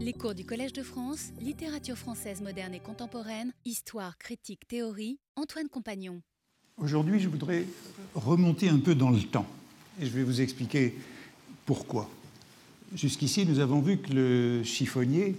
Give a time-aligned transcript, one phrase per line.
[0.00, 5.68] Les cours du Collège de France, littérature française moderne et contemporaine, histoire, critique, théorie, Antoine
[5.68, 6.22] Compagnon.
[6.76, 7.64] Aujourd'hui, je voudrais
[8.14, 9.46] remonter un peu dans le temps
[10.00, 10.94] et je vais vous expliquer
[11.66, 12.08] pourquoi.
[12.94, 15.34] Jusqu'ici, nous avons vu que le chiffonnier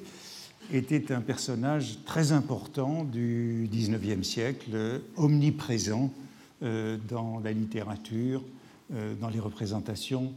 [0.74, 6.12] était un personnage très important du XIXe siècle, omniprésent
[6.64, 8.44] euh, dans la littérature,
[8.94, 10.34] euh, dans les représentations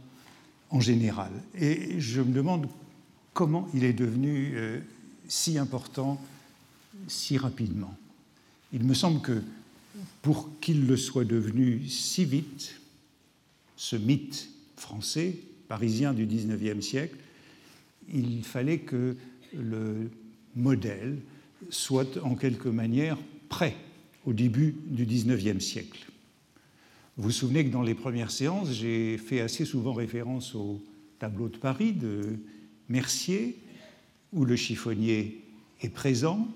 [0.69, 1.31] en général.
[1.59, 2.67] Et je me demande
[3.33, 4.79] comment il est devenu euh,
[5.27, 6.21] si important
[7.07, 7.95] si rapidement.
[8.71, 9.41] Il me semble que
[10.21, 12.79] pour qu'il le soit devenu si vite,
[13.75, 15.35] ce mythe français,
[15.67, 17.15] parisien du XIXe siècle,
[18.13, 19.15] il fallait que
[19.53, 20.09] le
[20.55, 21.17] modèle
[21.69, 23.17] soit en quelque manière
[23.49, 23.75] prêt
[24.25, 26.05] au début du XIXe siècle.
[27.17, 30.81] Vous vous souvenez que dans les premières séances, j'ai fait assez souvent référence au
[31.19, 32.39] tableau de Paris de
[32.93, 33.57] Mercier,
[34.33, 35.43] où le chiffonnier
[35.81, 36.47] est présent,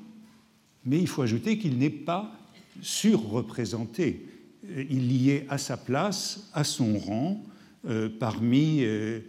[0.86, 2.32] mais il faut ajouter qu'il n'est pas
[2.80, 4.24] surreprésenté.
[4.70, 7.44] Il y est à sa place, à son rang,
[7.90, 9.22] euh, parmi euh,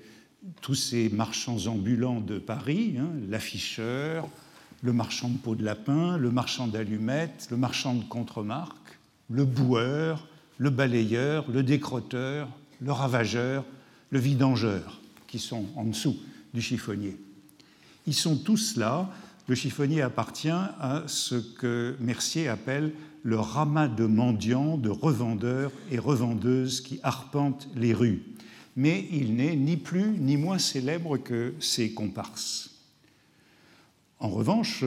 [0.61, 4.29] tous ces marchands ambulants de Paris, hein, l'afficheur,
[4.83, 8.99] le marchand de peau de lapin, le marchand d'allumettes, le marchand de contremarques,
[9.31, 10.29] le boueur,
[10.59, 12.51] le balayeur, le décrotteur,
[12.83, 13.65] le ravageur,
[14.11, 16.19] le vidangeur, qui sont en dessous
[16.55, 17.17] du chiffonnier.
[18.07, 19.11] Ils sont tous là.
[19.49, 25.99] Le chiffonnier appartient à ce que Mercier appelle le ramas de mendiants, de revendeurs et
[25.99, 28.23] revendeuses qui arpentent les rues.
[28.77, 32.71] Mais il n'est ni plus ni moins célèbre que ses comparses.
[34.21, 34.85] En revanche,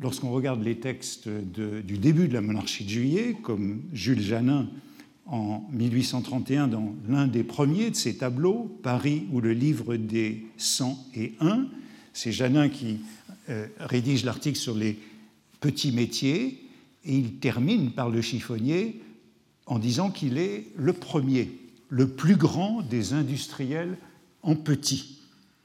[0.00, 4.68] lorsqu'on regarde les textes du début de la monarchie de juillet, comme Jules Janin
[5.26, 11.66] en 1831 dans l'un des premiers de ses tableaux, Paris ou le livre des 101.
[12.12, 13.00] C'est Janin qui
[13.48, 14.98] euh, rédige l'article sur les
[15.60, 16.60] petits métiers
[17.04, 19.00] et il termine par le chiffonnier
[19.66, 21.50] en disant qu'il est le premier,
[21.88, 23.96] le plus grand des industriels
[24.42, 25.20] en petit.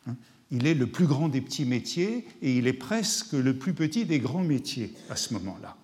[0.08, 0.16] Hein.
[0.52, 4.06] Il est le plus grand des petits métiers et il est presque le plus petit
[4.06, 5.76] des grands métiers à ce moment-là.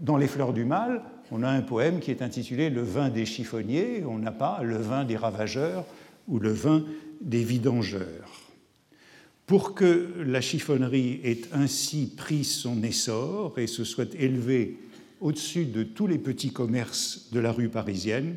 [0.00, 3.26] Dans Les Fleurs du Mal, on a un poème qui est intitulé Le vin des
[3.26, 5.84] chiffonniers, on n'a pas le vin des ravageurs
[6.28, 6.84] ou le vin
[7.20, 8.52] des vidangeurs.
[9.46, 14.78] Pour que la chiffonnerie ait ainsi pris son essor et se soit élevée
[15.20, 18.36] au-dessus de tous les petits commerces de la rue parisienne,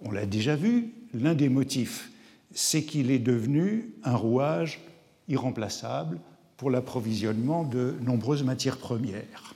[0.00, 2.10] on l'a déjà vu, l'un des motifs,
[2.52, 4.80] c'est qu'il est devenu un rouage
[5.28, 6.18] irremplaçable
[6.56, 9.54] pour l'approvisionnement de nombreuses matières premières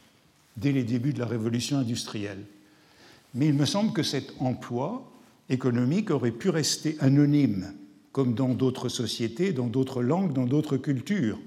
[0.56, 2.44] dès les débuts de la révolution industrielle.
[3.34, 5.12] Mais il me semble que cet emploi
[5.49, 7.75] économique aurait pu rester anonyme,
[8.12, 11.39] comme dans d'autres sociétés, dans d'autres langues, dans d'autres cultures,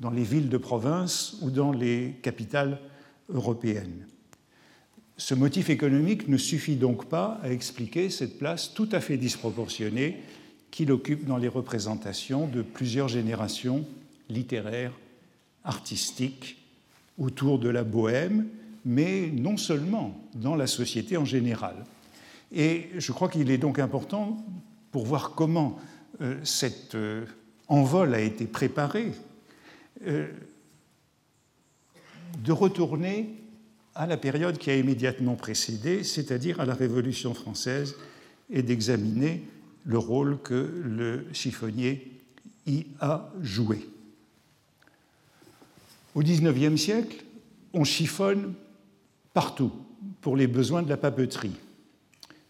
[0.00, 2.80] dans les villes de province ou dans les capitales
[3.28, 4.06] européennes.
[5.16, 10.18] Ce motif économique ne suffit donc pas à expliquer cette place tout à fait disproportionnée
[10.70, 13.84] qu'il occupe dans les représentations de plusieurs générations
[14.28, 14.92] littéraires,
[15.64, 16.58] artistiques
[17.18, 18.46] autour de la bohème,
[18.84, 21.76] mais non seulement dans la société en général.
[22.52, 24.44] Et je crois qu'il est donc important,
[24.90, 25.78] pour voir comment
[26.20, 27.24] euh, cet euh,
[27.68, 29.12] envol a été préparé,
[30.06, 30.28] euh,
[32.42, 33.34] de retourner
[33.94, 37.96] à la période qui a immédiatement précédé, c'est-à-dire à la Révolution française,
[38.50, 39.42] et d'examiner
[39.84, 42.12] le rôle que le chiffonnier
[42.66, 43.86] y a joué.
[46.18, 47.24] Au XIXe siècle,
[47.72, 48.54] on chiffonne
[49.34, 49.70] partout
[50.20, 51.54] pour les besoins de la papeterie.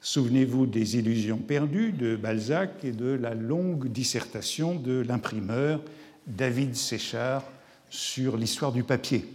[0.01, 5.83] Souvenez-vous des illusions perdues de Balzac et de la longue dissertation de l'imprimeur
[6.27, 7.45] David Séchard
[7.91, 9.27] sur l'histoire du papier.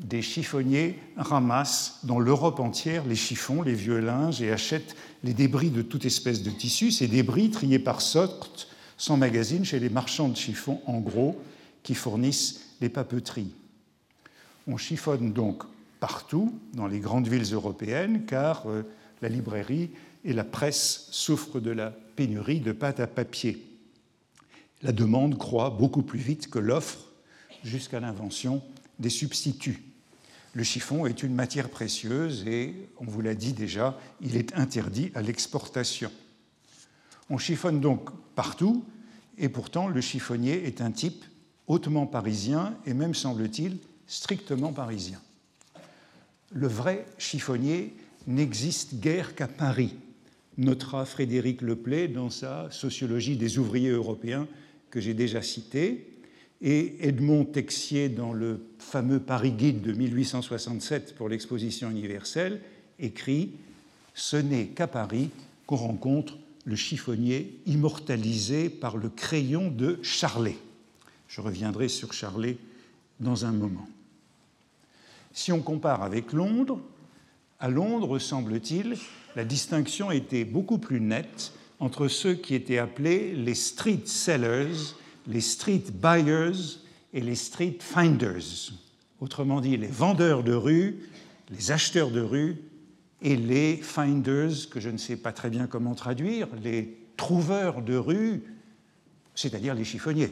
[0.00, 5.70] Des chiffonniers ramassent dans l'Europe entière les chiffons, les vieux linges et achètent les débris
[5.70, 6.90] de toute espèce de tissu.
[6.90, 8.68] Ces débris, triés par sorte,
[8.98, 11.40] s'emmagasinent chez les marchands de chiffons en gros
[11.82, 13.54] qui fournissent les papeteries.
[14.66, 15.62] On chiffonne donc
[16.00, 18.82] partout dans les grandes villes européennes car euh,
[19.22, 19.90] la librairie
[20.22, 23.66] et la presse souffrent de la pénurie de pâte à papier.
[24.82, 27.10] La demande croît beaucoup plus vite que l'offre
[27.62, 28.62] jusqu'à l'invention
[28.98, 29.82] des substituts.
[30.52, 35.10] Le chiffon est une matière précieuse et, on vous l'a dit déjà, il est interdit
[35.14, 36.12] à l'exportation.
[37.30, 38.84] On chiffonne donc partout
[39.38, 41.24] et pourtant le chiffonnier est un type
[41.66, 45.20] hautement parisien et même, semble-t-il, strictement parisien.
[46.52, 47.94] Le vrai chiffonnier
[48.26, 49.94] n'existe guère qu'à Paris,
[50.56, 54.46] notera Frédéric Leplay dans sa Sociologie des ouvriers européens
[54.90, 56.06] que j'ai déjà cité,
[56.62, 62.60] et Edmond Texier, dans le fameux Paris Guide de 1867 pour l'exposition universelle,
[62.98, 63.50] écrit
[64.14, 65.30] Ce n'est qu'à Paris
[65.66, 70.56] qu'on rencontre le chiffonnier immortalisé par le crayon de Charlet.
[71.34, 72.58] Je reviendrai sur Charlet
[73.18, 73.88] dans un moment.
[75.32, 76.78] Si on compare avec Londres,
[77.58, 78.96] à Londres, semble-t-il,
[79.34, 84.94] la distinction était beaucoup plus nette entre ceux qui étaient appelés les street sellers,
[85.26, 86.78] les street buyers
[87.12, 88.70] et les street finders.
[89.18, 91.00] Autrement dit, les vendeurs de rue,
[91.50, 92.58] les acheteurs de rue
[93.22, 97.96] et les finders, que je ne sais pas très bien comment traduire, les trouveurs de
[97.96, 98.44] rue,
[99.34, 100.30] c'est-à-dire les chiffonniers.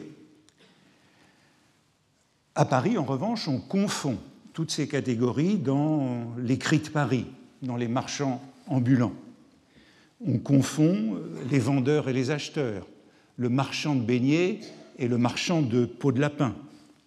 [2.55, 4.19] À Paris, en revanche, on confond
[4.53, 7.25] toutes ces catégories dans les de Paris,
[7.63, 9.15] dans les marchands ambulants.
[10.25, 11.19] On confond
[11.49, 12.87] les vendeurs et les acheteurs,
[13.37, 14.59] le marchand de beignets
[14.99, 16.55] et le marchand de peau de lapin.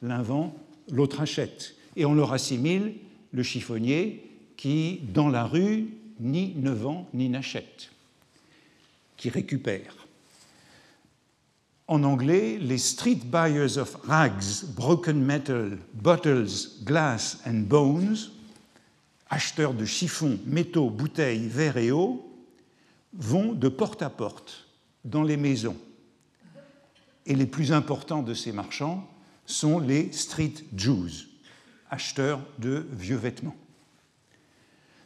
[0.02, 0.54] L'un vend,
[0.90, 1.76] l'autre achète.
[1.94, 2.94] Et on leur assimile
[3.30, 5.86] le chiffonnier qui, dans la rue,
[6.18, 7.92] ni ne vend ni n'achète,
[9.16, 10.05] qui récupère.
[11.88, 18.32] En anglais, les street buyers of rags, broken metal, bottles, glass and bones,
[19.30, 22.28] acheteurs de chiffons, métaux, bouteilles, verres et eau,
[23.12, 24.68] vont de porte à porte
[25.04, 25.76] dans les maisons.
[27.24, 29.08] Et les plus importants de ces marchands
[29.46, 31.10] sont les street Jews,
[31.90, 33.56] acheteurs de vieux vêtements.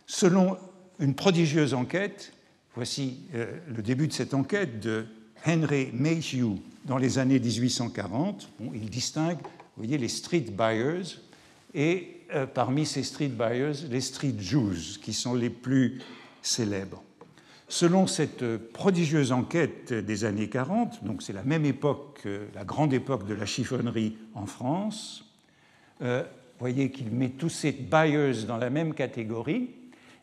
[0.07, 0.57] Selon
[0.99, 2.33] une prodigieuse enquête,
[2.75, 5.07] voici euh, le début de cette enquête de
[5.47, 8.49] Henry Mayhew dans les années 1840.
[8.75, 9.39] il distingue,
[9.77, 11.17] voyez, les street buyers
[11.75, 16.01] et euh, parmi ces street buyers, les street Jews, qui sont les plus
[16.43, 17.03] célèbres.
[17.69, 23.27] Selon cette prodigieuse enquête des années 40, donc c'est la même époque, la grande époque
[23.27, 25.25] de la chiffonnerie en France,
[26.03, 26.25] euh,
[26.59, 29.71] voyez qu'il met tous ces buyers dans la même catégorie,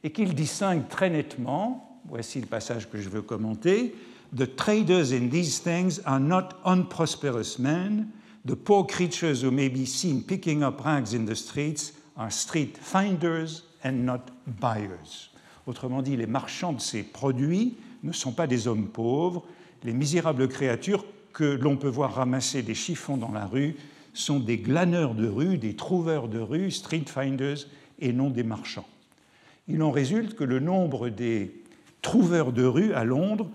[0.04, 3.96] et qu'il distingue très nettement, voici le passage que je veux commenter,
[4.34, 8.12] The traders in these things are not unprosperous men.
[8.46, 12.78] The poor creatures who may be seen picking up rags in the streets are street
[12.78, 15.30] finders and not buyers.
[15.66, 19.44] Autrement dit, les marchands de ces produits ne sont pas des hommes pauvres.
[19.84, 23.76] Les misérables créatures que l'on peut voir ramasser des chiffons dans la rue
[24.14, 27.68] sont des glaneurs de rue, des trouveurs de rue, street finders,
[28.00, 28.88] et non des marchands
[29.68, 31.52] il en résulte que le nombre des
[32.02, 33.50] trouveurs de rue à Londres,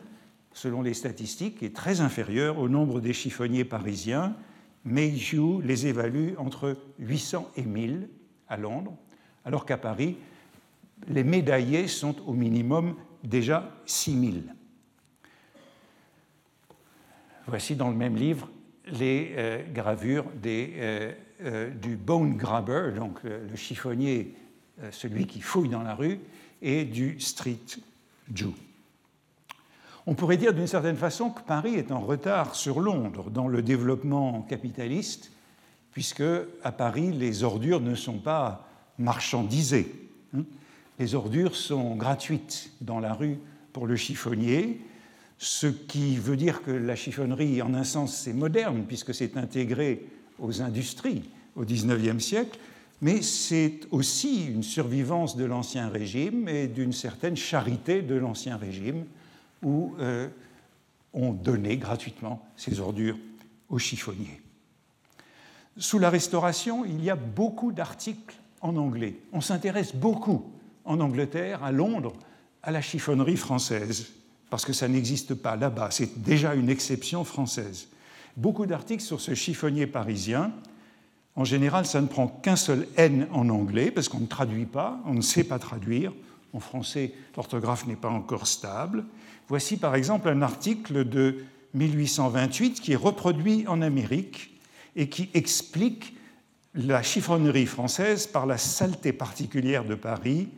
[0.53, 4.37] selon les statistiques, est très inférieur au nombre des chiffonniers parisiens.
[4.85, 8.09] Mayhew les évalue entre 800 et 1000
[8.49, 8.95] à Londres,
[9.45, 10.17] alors qu'à Paris,
[11.09, 12.95] les médaillés sont au minimum
[13.25, 14.55] déjà 6000.
[17.47, 18.49] Voici dans le même livre
[18.87, 21.13] les euh, gravures euh,
[21.43, 24.35] euh, du bone grabber, donc le chiffonnier
[24.91, 26.19] celui qui fouille dans la rue,
[26.61, 27.79] et du street
[28.35, 28.53] Jew.
[30.07, 33.63] On pourrait dire d'une certaine façon que Paris est en retard sur Londres dans le
[33.63, 35.31] développement capitaliste,
[35.93, 36.25] puisque
[36.65, 38.69] à Paris, les ordures ne sont pas
[38.99, 39.93] marchandisées.
[40.37, 40.43] Hein.
[40.99, 43.39] Les ordures sont gratuites dans la rue
[43.73, 44.81] pour le chiffonnier,
[45.39, 50.07] ce qui veut dire que la chiffonnerie, en un sens, c'est moderne, puisque c'est intégré
[50.39, 51.23] aux industries
[51.57, 52.59] au XIXe siècle,
[53.01, 59.05] mais c'est aussi une survivance de l'Ancien Régime et d'une certaine charité de l'Ancien Régime,
[59.63, 60.29] où euh,
[61.13, 63.19] on donnait gratuitement ces ordures
[63.69, 64.41] aux chiffonniers.
[65.77, 69.17] Sous la Restauration, il y a beaucoup d'articles en anglais.
[69.33, 70.53] On s'intéresse beaucoup
[70.85, 72.13] en Angleterre, à Londres,
[72.63, 74.13] à la chiffonnerie française,
[74.51, 77.89] parce que ça n'existe pas là-bas, c'est déjà une exception française.
[78.37, 80.53] Beaucoup d'articles sur ce chiffonnier parisien,
[81.35, 85.01] en général, ça ne prend qu'un seul N en anglais, parce qu'on ne traduit pas,
[85.07, 86.13] on ne sait pas traduire.
[86.53, 89.05] En français, l'orthographe n'est pas encore stable.
[89.53, 91.45] Voici par exemple un article de
[91.75, 94.59] 1828 qui est reproduit en Amérique
[94.97, 96.17] et qui explique
[96.75, 100.49] la chiffonnerie française par la saleté particulière de Paris,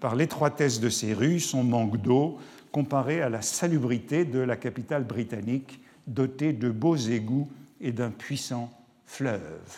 [0.00, 2.38] par l'étroitesse de ses rues, son manque d'eau,
[2.72, 7.50] comparé à la salubrité de la capitale britannique, dotée de beaux égouts
[7.82, 8.72] et d'un puissant
[9.04, 9.76] fleuve.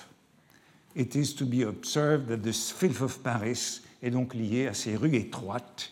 [0.95, 4.95] It is to be observed that the filth of Paris est donc lié à ces
[4.95, 5.91] rues étroites,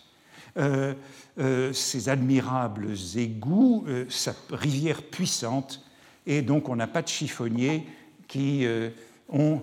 [0.59, 0.95] euh,
[1.39, 5.85] euh, ces admirables égouts, euh, sa rivière puissante,
[6.27, 7.87] et donc on n'a pas de chiffonniers
[8.27, 8.67] qui
[9.31, 9.63] ont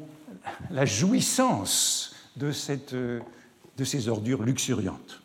[0.71, 5.21] la jouissance de, cette, de ces ordures luxuriantes.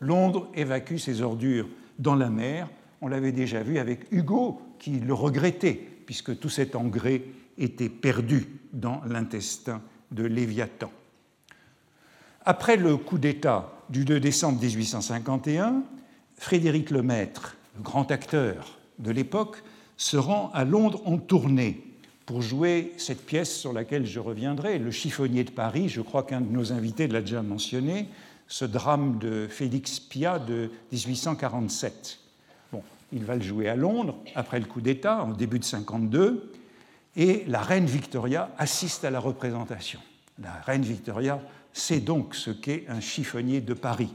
[0.00, 1.66] Londres évacue ses ordures
[1.98, 2.68] dans la mer.
[3.00, 7.22] On l'avait déjà vu avec Hugo, qui le regrettait puisque tout cet engrais
[7.56, 10.90] était perdu dans l'intestin de Léviathan.
[12.44, 15.82] Après le coup d'État du 2 décembre 1851,
[16.36, 19.62] Frédéric Lemaître, le grand acteur de l'époque,
[19.96, 21.84] se rend à Londres en tournée
[22.26, 25.88] pour jouer cette pièce sur laquelle je reviendrai, Le chiffonnier de Paris.
[25.88, 28.08] Je crois qu'un de nos invités l'a déjà mentionné,
[28.46, 32.18] ce drame de Félix Pia de 1847.
[32.72, 36.52] Bon, il va le jouer à Londres après le coup d'État en début de 52
[37.16, 40.00] et la reine Victoria assiste à la représentation.
[40.40, 41.40] La reine Victoria
[41.78, 44.12] sait donc ce qu'est un chiffonnier de Paris.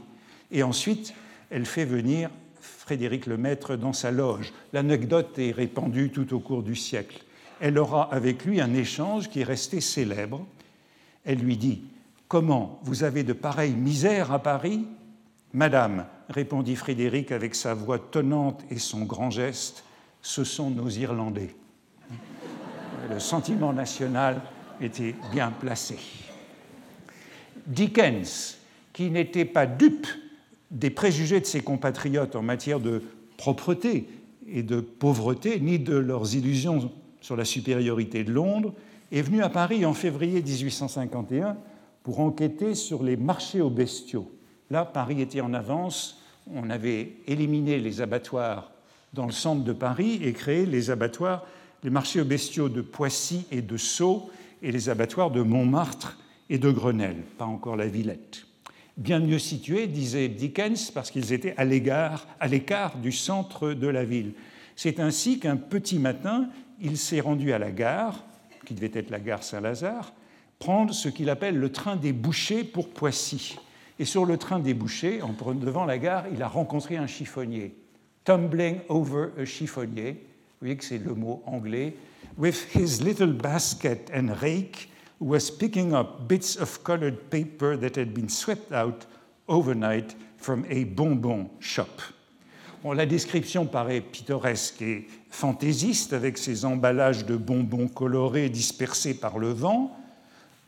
[0.50, 1.14] Et ensuite,
[1.50, 2.30] elle fait venir
[2.60, 4.52] Frédéric Lemaître dans sa loge.
[4.72, 7.22] L'anecdote est répandue tout au cours du siècle.
[7.60, 10.46] Elle aura avec lui un échange qui est resté célèbre.
[11.24, 11.82] Elle lui dit
[12.28, 14.86] Comment vous avez de pareilles misères à Paris?
[15.52, 19.84] Madame, répondit Frédéric avec sa voix tonnante et son grand geste,
[20.20, 21.54] ce sont nos Irlandais.
[23.10, 24.40] Le sentiment national
[24.80, 25.98] était bien placé.
[27.66, 28.58] Dickens,
[28.92, 30.06] qui n'était pas dupe
[30.70, 33.02] des préjugés de ses compatriotes en matière de
[33.36, 34.08] propreté
[34.48, 36.90] et de pauvreté, ni de leurs illusions
[37.20, 38.74] sur la supériorité de Londres,
[39.12, 41.56] est venu à Paris en février 1851
[42.02, 44.30] pour enquêter sur les marchés aux bestiaux.
[44.70, 46.20] Là, Paris était en avance,
[46.52, 48.72] on avait éliminé les abattoirs
[49.12, 51.46] dans le centre de Paris et créé les abattoirs,
[51.82, 54.30] les marchés aux bestiaux de Poissy et de Sceaux
[54.62, 56.18] et les abattoirs de Montmartre
[56.50, 58.46] et de Grenelle, pas encore la Villette
[58.96, 64.32] bien mieux situés, disait Dickens, parce qu'ils étaient à l'écart du centre de la ville.
[64.76, 66.48] C'est ainsi qu'un petit matin,
[66.80, 68.24] il s'est rendu à la gare,
[68.64, 70.12] qui devait être la gare Saint-Lazare,
[70.58, 73.56] prendre ce qu'il appelle le train des bouchers pour Poissy.
[73.98, 75.20] Et sur le train des bouchers,
[75.60, 77.76] devant la gare, il a rencontré un chiffonnier.
[78.24, 81.94] Tumbling over a chiffonnier, vous voyez que c'est le mot anglais,
[82.38, 84.88] with his little basket and rake,
[85.20, 89.06] was picking up bits of colored paper that had been swept out
[89.48, 92.02] overnight from a bonbon shop.
[92.82, 99.38] Bon, la description paraît pittoresque et fantaisiste avec ces emballages de bonbons colorés dispersés par
[99.38, 99.96] le vent.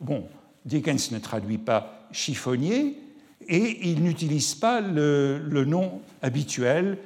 [0.01, 0.27] Bon,
[0.65, 2.97] Dickens ne traduit pas chiffonnier
[3.47, 6.97] et il n'utilise pas le, le, nom habituel.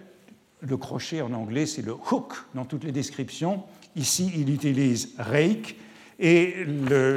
[0.62, 3.63] Le crochet en anglais, c'est le hook dans toutes les descriptions.
[3.98, 5.75] Ici, il utilise rake
[6.21, 6.53] et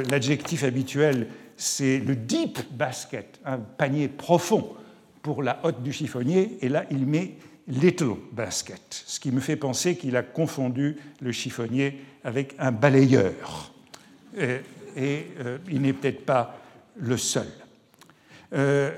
[0.09, 4.73] l'adjectif habituel, c'est le deep basket, un panier profond
[5.21, 6.57] pour la hotte du chiffonnier.
[6.61, 7.35] Et là, il met
[7.67, 13.71] little basket, ce qui me fait penser qu'il a confondu le chiffonnier avec un balayeur.
[14.37, 14.61] Et,
[14.97, 16.59] euh, il n'est peut-être pas
[16.97, 17.47] le seul.
[18.53, 18.91] Euh,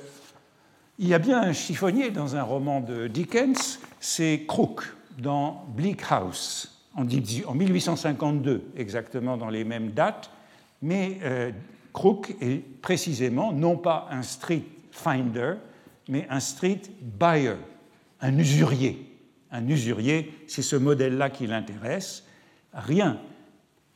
[0.99, 4.83] il y a bien un chiffonnier dans un roman de Dickens, c'est Crook
[5.19, 10.32] dans Bleak House en 1852 exactement dans les mêmes dates,
[10.82, 11.51] mais euh,
[11.94, 15.54] Crook est précisément non pas un street finder,
[16.10, 17.56] mais un street buyer,
[18.20, 19.04] un usurier.
[19.51, 22.25] Un usurier, c'est ce modèle-là qui l'intéresse.
[22.74, 23.20] Rien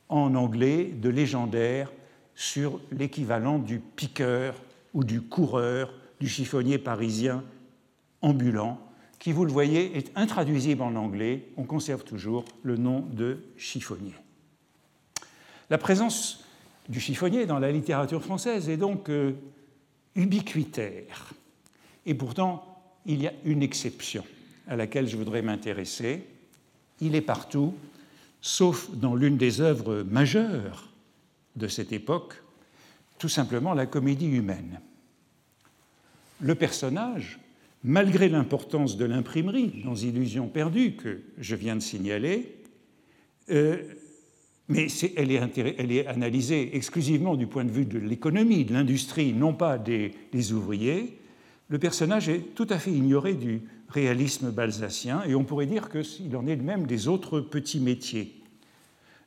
[0.07, 1.91] en anglais de légendaire
[2.35, 4.55] sur l'équivalent du piqueur
[4.93, 7.43] ou du coureur, du chiffonnier parisien
[8.21, 8.79] ambulant
[9.21, 11.43] qui, vous le voyez, est intraduisible en anglais.
[11.55, 14.15] On conserve toujours le nom de chiffonnier.
[15.69, 16.43] La présence
[16.89, 19.33] du chiffonnier dans la littérature française est donc euh,
[20.15, 21.33] ubiquitaire.
[22.07, 24.25] Et pourtant, il y a une exception
[24.67, 26.25] à laquelle je voudrais m'intéresser.
[26.99, 27.75] Il est partout,
[28.41, 30.89] sauf dans l'une des œuvres majeures
[31.55, 32.41] de cette époque,
[33.19, 34.81] tout simplement la comédie humaine.
[36.39, 37.37] Le personnage,
[37.83, 42.55] malgré l'importance de l'imprimerie dans Illusions perdues que je viens de signaler,
[43.49, 43.77] euh,
[44.67, 49.77] mais elle, est analysée exclusivement du point de vue de l'économie, de l'industrie, non pas
[49.77, 50.13] des,
[50.53, 51.17] ouvriers,
[51.67, 56.35] le personnage est tout à fait ignoré du réalisme balzacien, et on pourrait dire qu'il
[56.37, 58.41] en est de même des autres petits métiers.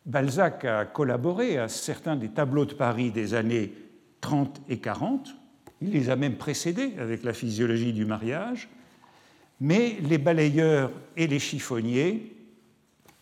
[0.06, 3.72] Balzac a collaboré à certains des tableaux de Paris des années
[4.20, 5.34] 30 et 40,
[5.80, 8.68] il les a même précédés avec la physiologie du mariage,
[9.60, 12.34] mais les balayeurs et les chiffonniers,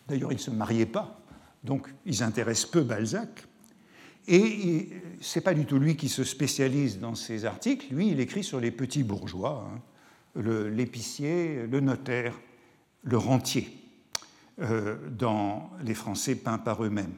[0.07, 1.19] d'ailleurs ils ne se mariaient pas,
[1.63, 3.45] donc ils intéressent peu Balzac,
[4.27, 8.19] et ce n'est pas du tout lui qui se spécialise dans ces articles, lui il
[8.19, 9.81] écrit sur les petits bourgeois, hein,
[10.41, 12.39] l'épicier, le, notaire,
[13.03, 13.69] le rentier,
[14.61, 17.15] euh, dans les Français peints par eux-mêmes.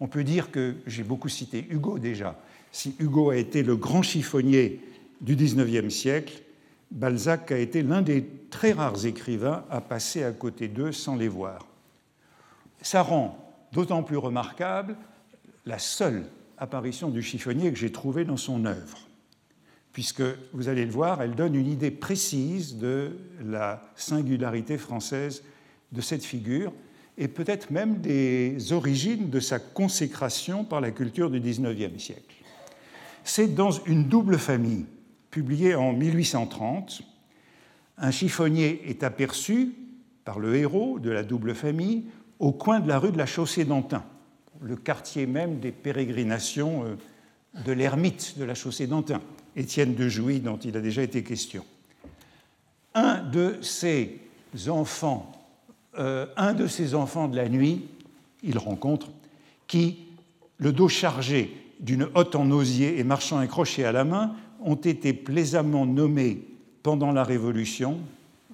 [0.00, 2.40] On peut dire que j'ai beaucoup cité Hugo déjà,
[2.72, 4.80] si Hugo a été le grand chiffonnier
[5.20, 6.42] du XIXe siècle,
[6.90, 11.28] Balzac a été l'un des très rares écrivains à passer à côté d'eux sans les
[11.28, 11.66] voir.
[12.82, 13.38] Ça rend
[13.72, 14.96] d'autant plus remarquable
[15.66, 16.24] la seule
[16.58, 18.98] apparition du chiffonnier que j'ai trouvée dans son œuvre,
[19.92, 20.22] puisque,
[20.52, 25.42] vous allez le voir, elle donne une idée précise de la singularité française
[25.92, 26.72] de cette figure
[27.18, 32.39] et peut-être même des origines de sa consécration par la culture du XIXe siècle.
[33.24, 34.86] C'est dans une double famille,
[35.30, 37.02] publiée en 1830,
[37.98, 39.74] un chiffonnier est aperçu
[40.24, 42.04] par le héros de la double famille
[42.38, 44.04] au coin de la rue de la Chaussée d'Antin,
[44.60, 46.96] le quartier même des pérégrinations euh,
[47.64, 49.20] de l'ermite de la Chaussée d'Antin,
[49.56, 51.64] Étienne de Jouy, dont il a déjà été question.
[52.94, 54.20] Un de ses
[54.68, 55.32] enfants,
[55.98, 57.86] euh, un de ses enfants de la nuit,
[58.42, 59.10] il rencontre,
[59.66, 60.06] qui,
[60.56, 64.76] le dos chargé d'une hotte en osier et marchant un crochet à la main, ont
[64.76, 66.42] été plaisamment nommés
[66.82, 67.98] pendant la Révolution.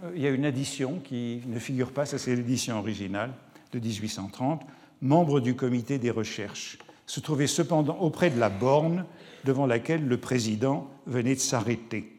[0.04, 3.33] Euh, il y a une addition qui ne figure pas, ça c'est l'édition originale
[3.73, 4.62] de 1830,
[5.02, 9.04] membre du comité des recherches, se trouvait cependant auprès de la borne
[9.45, 12.12] devant laquelle le président venait de s'arrêter.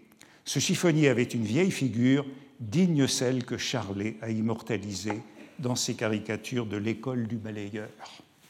[0.45, 2.25] Ce chiffonnier avait une vieille figure,
[2.59, 5.21] digne celle que Charlet a immortalisée
[5.59, 7.89] dans ses caricatures de l'école du balayeur.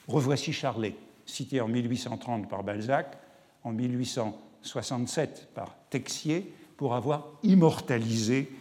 [0.08, 0.96] Revoici Charlet,
[1.28, 3.18] cité en 1830 par Balzac,
[3.64, 8.52] en 1867 par Texier, pour avoir immortalisé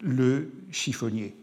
[0.00, 1.36] le chiffonnier.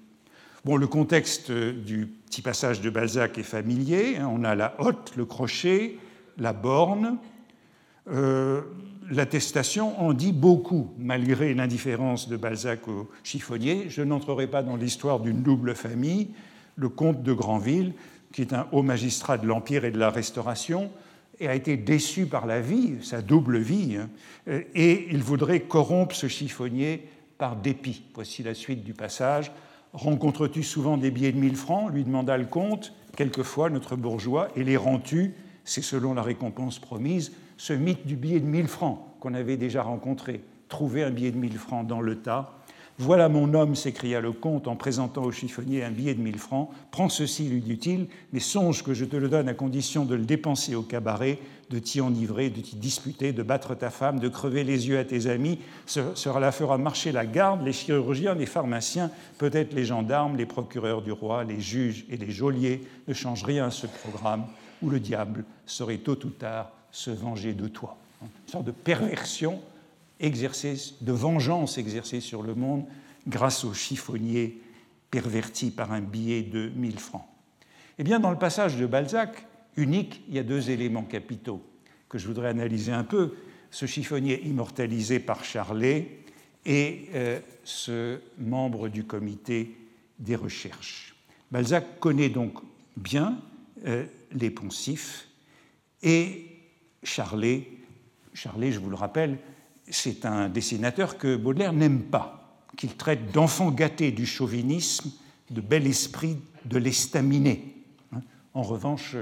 [0.64, 4.18] Bon, le contexte du petit passage de Balzac est familier.
[4.18, 4.30] Hein.
[4.32, 5.98] On a la hotte, le crochet,
[6.38, 7.18] la borne.
[8.12, 8.62] Euh,
[9.10, 13.90] l'attestation en dit beaucoup, malgré l'indifférence de Balzac au chiffonnier.
[13.90, 16.30] Je n'entrerai pas dans l'histoire d'une double famille.
[16.76, 17.94] Le comte de Granville,
[18.32, 20.92] qui est un haut magistrat de l'Empire et de la Restauration,
[21.40, 24.10] et a été déçu par la vie, sa double vie, hein,
[24.76, 27.08] et il voudrait corrompre ce chiffonnier
[27.38, 28.04] par dépit.
[28.14, 29.52] Voici la suite du passage.
[29.94, 32.94] Rencontres-tu souvent des billets de 1000 francs lui demanda le comte.
[33.18, 35.34] Quelquefois, notre bourgeois, et les rends-tu?
[35.64, 39.84] C'est selon la récompense promise, ce mythe du billet de 1000 francs qu'on avait déjà
[39.84, 40.44] rencontré.
[40.70, 42.54] Trouver un billet de 1000 francs dans le tas,
[43.02, 46.70] voilà mon homme, s'écria le comte en présentant au chiffonnier un billet de mille francs.
[46.92, 50.24] Prends ceci, lui dit-il, mais songe que je te le donne à condition de le
[50.24, 51.40] dépenser au cabaret,
[51.72, 55.04] de t'y enivrer, de t'y disputer, de battre ta femme, de crever les yeux à
[55.04, 55.58] tes amis.
[55.88, 59.10] Cela fera marcher la garde, les chirurgiens, les pharmaciens,
[59.40, 62.82] peut-être les gendarmes, les procureurs du roi, les juges et les geôliers.
[63.08, 64.46] Ne change rien à ce programme
[64.84, 67.98] où le diable saurait tôt ou tard se venger de toi.
[68.22, 69.60] Une sorte de perversion
[70.22, 72.86] de vengeance exercée sur le monde
[73.28, 74.62] grâce au chiffonnier
[75.10, 77.26] perverti par un billet de 1000 francs.
[77.98, 81.62] Eh bien, dans le passage de Balzac, unique, il y a deux éléments capitaux
[82.10, 83.36] que je voudrais analyser un peu.
[83.70, 86.20] Ce chiffonnier immortalisé par Charlet
[86.66, 89.76] et euh, ce membre du comité
[90.20, 91.16] des recherches.
[91.52, 92.60] Balzac connaît donc
[92.96, 93.40] bien
[93.86, 95.28] euh, les poncifs
[96.04, 96.48] et
[97.04, 97.68] Charlet,
[98.34, 99.38] Charlet, je vous le rappelle,
[99.92, 105.12] c'est un dessinateur que Baudelaire n'aime pas, qu'il traite d'enfant gâté du chauvinisme,
[105.50, 107.62] de bel esprit de l'estaminet.
[108.14, 108.22] Hein?
[108.54, 109.16] En revanche,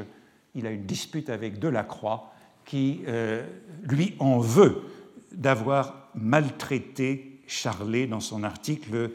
[0.56, 2.32] il a une dispute avec Delacroix
[2.66, 3.46] qui euh,
[3.84, 4.84] lui en veut
[5.32, 9.12] d'avoir maltraité Charlet dans son article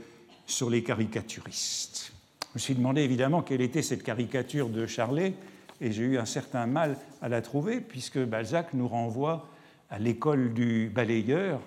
[0.47, 2.13] sur les caricaturistes.
[2.49, 5.35] Je me suis demandé évidemment quelle était cette caricature de Charlet
[5.81, 9.49] et j'ai eu un certain mal à la trouver puisque Balzac nous renvoie
[9.91, 11.61] à l'école du balayeur.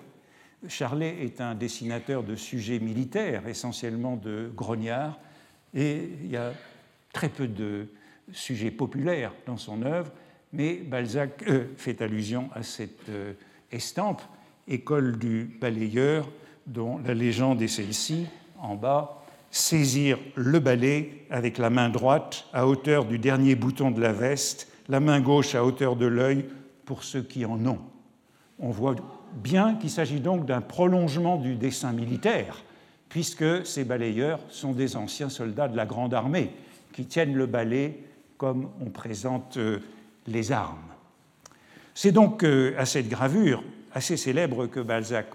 [0.66, 5.18] Charlet est un dessinateur de sujets militaires, essentiellement de grognards,
[5.74, 6.52] et il y a
[7.12, 7.86] très peu de
[8.32, 10.10] sujets populaires dans son œuvre,
[10.52, 13.34] mais Balzac euh, fait allusion à cette euh,
[13.70, 14.22] estampe,
[14.66, 16.28] école du balayeur,
[16.66, 18.26] dont la légende est celle-ci,
[18.58, 24.00] en bas, saisir le balai avec la main droite à hauteur du dernier bouton de
[24.00, 26.46] la veste, la main gauche à hauteur de l'œil
[26.84, 27.80] pour ceux qui en ont
[28.60, 28.96] on voit
[29.34, 32.62] bien qu'il s'agit donc d'un prolongement du dessin militaire,
[33.08, 36.50] puisque ces balayeurs sont des anciens soldats de la Grande Armée
[36.92, 38.04] qui tiennent le balai
[38.36, 39.80] comme on présente euh,
[40.26, 40.78] les armes.
[41.94, 45.26] C'est donc euh, à cette gravure assez célèbre que Balzac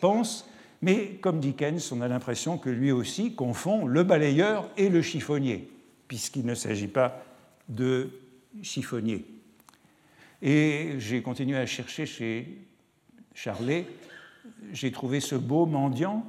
[0.00, 0.48] pense,
[0.80, 5.68] mais comme Dickens, on a l'impression que lui aussi confond le balayeur et le chiffonnier,
[6.06, 7.22] puisqu'il ne s'agit pas
[7.68, 8.10] de
[8.62, 9.26] chiffonnier.
[10.40, 12.67] Et j'ai continué à chercher chez
[13.40, 13.86] Charlet,
[14.72, 16.26] j'ai trouvé ce beau mendiant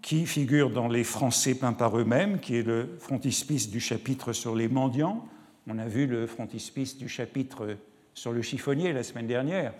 [0.00, 4.54] qui figure dans les Français peints par eux-mêmes, qui est le frontispice du chapitre sur
[4.54, 5.28] les mendiants.
[5.68, 7.76] On a vu le frontispice du chapitre
[8.14, 9.74] sur le chiffonnier la semaine dernière,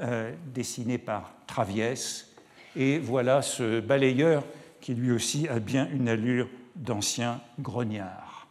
[0.00, 2.34] euh, dessiné par Traviès.
[2.74, 4.42] Et voilà ce balayeur
[4.80, 8.48] qui lui aussi a bien une allure d'ancien grognard.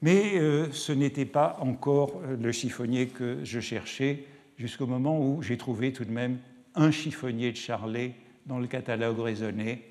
[0.00, 4.26] Mais euh, ce n'était pas encore le chiffonnier que je cherchais
[4.58, 6.38] jusqu'au moment où j'ai trouvé tout de même
[6.74, 8.14] un chiffonnier de Charlet
[8.46, 9.82] dans le catalogue raisonné.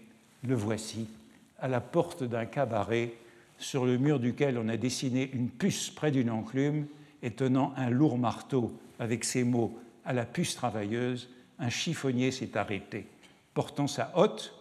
[0.44, 1.08] Le voici,
[1.60, 3.14] à la porte d'un cabaret,
[3.58, 6.88] sur le mur duquel on a dessiné une puce près d'une enclume
[7.24, 12.58] et tenant un lourd marteau avec ces mots à la puce travailleuse, un chiffonnier s'est
[12.58, 13.08] arrêté.
[13.54, 14.54] Portant sa hotte,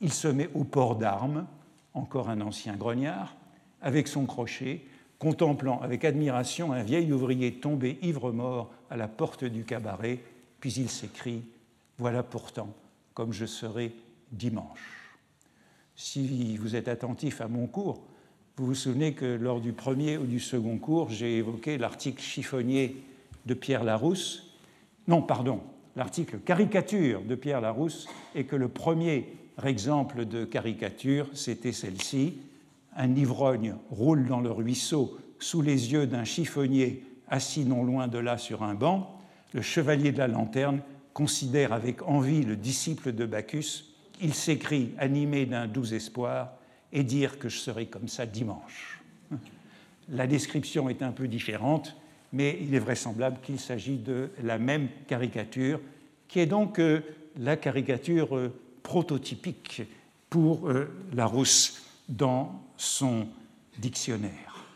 [0.00, 1.46] il se met au port d'armes,
[1.94, 3.36] encore un ancien grognard,
[3.80, 4.82] avec son crochet,
[5.22, 10.18] contemplant avec admiration un vieil ouvrier tombé ivre-mort à la porte du cabaret,
[10.58, 11.44] puis il s'écrie
[11.96, 12.74] Voilà pourtant
[13.14, 13.92] comme je serai
[14.32, 15.14] dimanche.
[15.94, 18.02] Si vous êtes attentif à mon cours,
[18.56, 22.96] vous vous souvenez que lors du premier ou du second cours, j'ai évoqué l'article chiffonnier
[23.46, 24.56] de Pierre Larousse.
[25.06, 25.60] Non, pardon,
[25.94, 29.28] l'article caricature de Pierre Larousse, et que le premier
[29.64, 32.38] exemple de caricature, c'était celle-ci.
[32.96, 38.18] Un ivrogne roule dans le ruisseau sous les yeux d'un chiffonnier assis non loin de
[38.18, 39.18] là sur un banc.
[39.54, 40.80] Le chevalier de la lanterne
[41.14, 43.84] considère avec envie le disciple de Bacchus.
[44.20, 46.52] Il s'écrie, animé d'un doux espoir,
[46.92, 49.00] et dire que je serai comme ça dimanche.
[50.08, 51.96] La description est un peu différente,
[52.32, 55.80] mais il est vraisemblable qu'il s'agit de la même caricature,
[56.28, 57.00] qui est donc euh,
[57.38, 58.52] la caricature euh,
[58.82, 59.82] prototypique
[60.28, 63.28] pour euh, Larousse dans son
[63.78, 64.66] dictionnaire.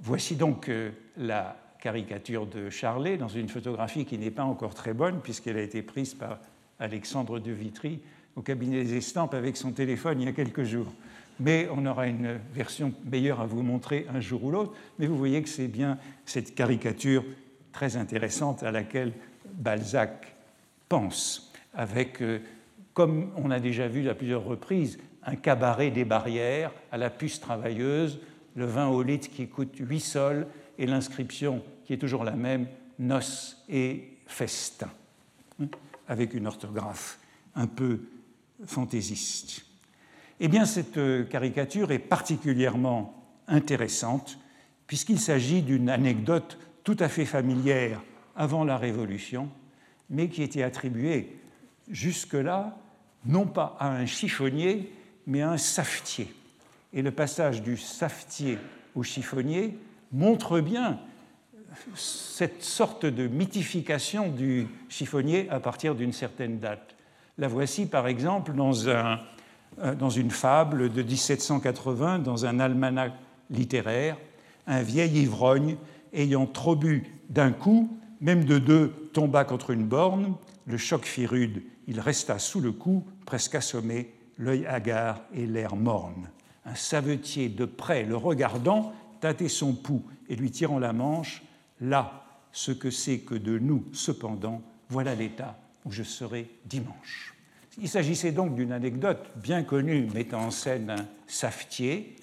[0.00, 0.70] Voici donc
[1.16, 5.62] la caricature de Charlet dans une photographie qui n'est pas encore très bonne puisqu'elle a
[5.62, 6.38] été prise par
[6.78, 8.00] Alexandre de Vitry
[8.34, 10.90] au cabinet des estampes avec son téléphone il y a quelques jours.
[11.38, 14.72] Mais on aura une version meilleure à vous montrer un jour ou l'autre.
[14.98, 17.24] Mais vous voyez que c'est bien cette caricature
[17.72, 19.12] très intéressante à laquelle
[19.52, 20.34] Balzac
[20.88, 22.38] pense, avec euh,
[22.94, 27.40] comme on a déjà vu à plusieurs reprises, un cabaret des barrières à la puce
[27.40, 28.20] travailleuse,
[28.56, 30.46] le vin au litre qui coûte 8 sols
[30.78, 32.66] et l'inscription qui est toujours la même,
[32.98, 34.90] noces et festin,
[35.60, 35.66] hein,
[36.08, 37.18] avec une orthographe
[37.54, 38.00] un peu
[38.66, 39.64] fantaisiste.
[40.40, 43.14] Eh bien, cette euh, caricature est particulièrement
[43.48, 44.38] intéressante
[44.86, 48.00] puisqu'il s'agit d'une anecdote tout à fait familière
[48.36, 49.48] avant la Révolution,
[50.10, 51.36] mais qui était attribuée
[51.88, 52.76] jusque-là
[53.24, 54.92] non pas à un chiffonnier,
[55.26, 56.32] mais un savetier.
[56.92, 58.58] Et le passage du savetier
[58.94, 59.78] au chiffonnier
[60.12, 60.98] montre bien
[61.94, 66.94] cette sorte de mythification du chiffonnier à partir d'une certaine date.
[67.38, 69.16] La voici par exemple dans, euh,
[69.98, 73.12] dans une fable de 1780, dans un almanach
[73.50, 74.18] littéraire,
[74.66, 75.76] un vieil ivrogne
[76.12, 80.34] ayant trop bu d'un coup, même de deux, tomba contre une borne,
[80.66, 85.76] le choc fit rude, il resta sous le coup, presque assommé, l'œil hagard et l'air
[85.76, 86.30] morne.
[86.64, 91.42] Un savetier de près le regardant, tâtait son pouls et lui tirant la manche,
[91.80, 97.34] là, ce que c'est que de nous, cependant, voilà l'état où je serai dimanche.
[97.78, 102.16] Il s'agissait donc d'une anecdote bien connue mettant en scène un savetier.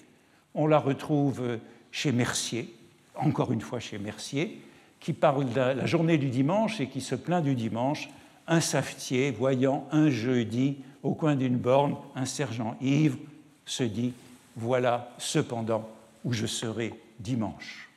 [0.54, 1.58] On la retrouve
[1.90, 2.72] chez Mercier,
[3.16, 4.62] encore une fois chez Mercier,
[5.00, 8.10] qui parle de la journée du dimanche et qui se plaint du dimanche
[8.46, 13.18] un savetier voyant un jeudi au coin d'une borne un sergent ivre
[13.64, 14.12] se dit
[14.56, 15.88] Voilà cependant
[16.24, 17.88] où je serai dimanche.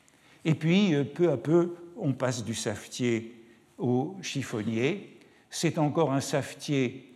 [0.44, 3.34] Et puis, euh, peu à peu, on passe du savetier
[3.78, 5.18] au chiffonnier.
[5.50, 7.12] C'est encore un savetier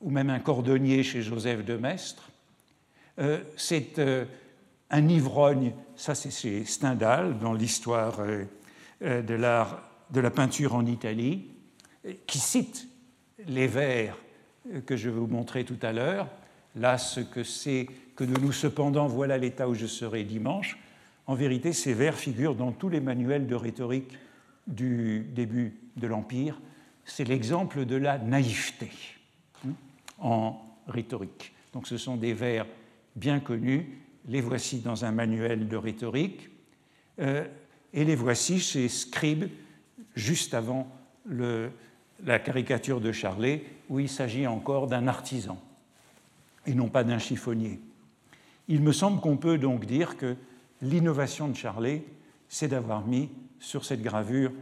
[0.00, 2.28] ou même un cordonnier chez Joseph de Maistre.
[3.18, 4.24] Euh, c'est euh,
[4.90, 8.18] un ivrogne, ça c'est chez Stendhal dans l'histoire
[9.00, 11.50] de l'art de la peinture en Italie
[12.26, 12.86] qui cite
[13.48, 14.16] les vers
[14.84, 16.28] que je vais vous montrer tout à l'heure.
[16.74, 20.78] Là, ce que c'est que de nous, cependant, voilà l'état où je serai dimanche.
[21.26, 24.12] En vérité, ces vers figurent dans tous les manuels de rhétorique
[24.66, 26.60] du début de l'Empire.
[27.04, 28.90] C'est l'exemple de la naïveté
[29.64, 29.72] hein,
[30.18, 31.52] en rhétorique.
[31.72, 32.66] Donc ce sont des vers
[33.16, 34.00] bien connus.
[34.28, 36.50] Les voici dans un manuel de rhétorique.
[37.20, 37.44] Euh,
[37.92, 39.48] et les voici chez Scribe,
[40.14, 40.88] juste avant
[41.24, 41.70] le,
[42.24, 45.60] la caricature de Charlet, où il s'agit encore d'un artisan
[46.66, 47.80] et non pas d'un chiffonnier.
[48.68, 50.36] Il me semble qu'on peut donc dire que
[50.82, 52.04] l'innovation de Charlet,
[52.48, 54.52] c'est d'avoir mis sur cette gravure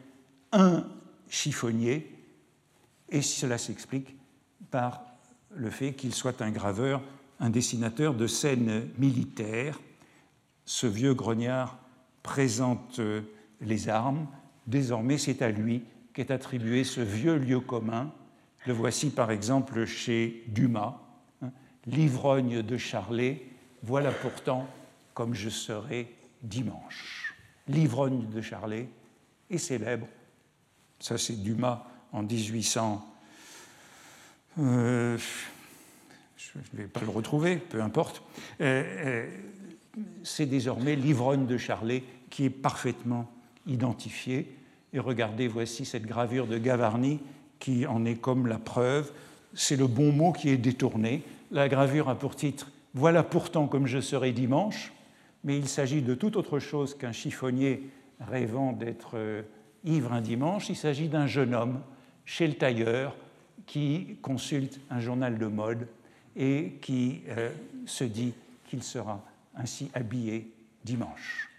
[0.52, 0.84] un
[1.28, 2.10] chiffonnier,
[3.08, 4.14] et cela s'explique
[4.70, 5.02] par
[5.50, 7.02] le fait qu'il soit un graveur,
[7.40, 9.80] un dessinateur de scènes militaires.
[10.64, 11.78] Ce vieux grognard
[12.22, 13.00] présente
[13.60, 14.26] les armes,
[14.66, 15.82] désormais c'est à lui
[16.14, 18.12] qu'est attribué ce vieux lieu commun.
[18.66, 20.98] Le voici par exemple chez Dumas,
[21.42, 21.50] hein,
[21.86, 23.42] l'ivrogne de Charlet,
[23.82, 24.66] voilà pourtant
[25.12, 27.34] comme je serai dimanche.
[27.68, 28.88] L'ivrogne de Charlet
[29.50, 30.06] est célèbre.
[30.98, 33.06] Ça, c'est Dumas en 1800.
[34.58, 35.18] Euh,
[36.36, 38.22] je ne vais pas le retrouver, peu importe.
[38.60, 39.30] Euh, euh,
[40.22, 43.30] c'est désormais l'ivrogne de Charlet qui est parfaitement
[43.66, 44.56] identifié.
[44.94, 47.18] Et regardez, voici cette gravure de Gavarni
[47.58, 49.12] qui en est comme la preuve.
[49.52, 51.24] C'est le bon mot qui est détourné.
[51.50, 54.92] La gravure a pour titre Voilà pourtant comme je serai dimanche,
[55.42, 59.42] mais il s'agit de tout autre chose qu'un chiffonnier rêvant d'être euh,
[59.84, 60.68] ivre un dimanche.
[60.68, 61.80] Il s'agit d'un jeune homme
[62.24, 63.16] chez le tailleur
[63.66, 65.88] qui consulte un journal de mode
[66.36, 67.50] et qui euh,
[67.84, 68.32] se dit
[68.66, 69.24] qu'il sera
[69.56, 70.52] ainsi habillé
[70.84, 71.50] dimanche.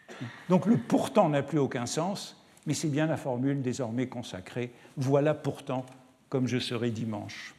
[0.47, 4.71] Donc le pourtant n'a plus aucun sens, mais c'est bien la formule désormais consacrée.
[4.97, 5.85] Voilà pourtant
[6.29, 7.55] comme je serai dimanche.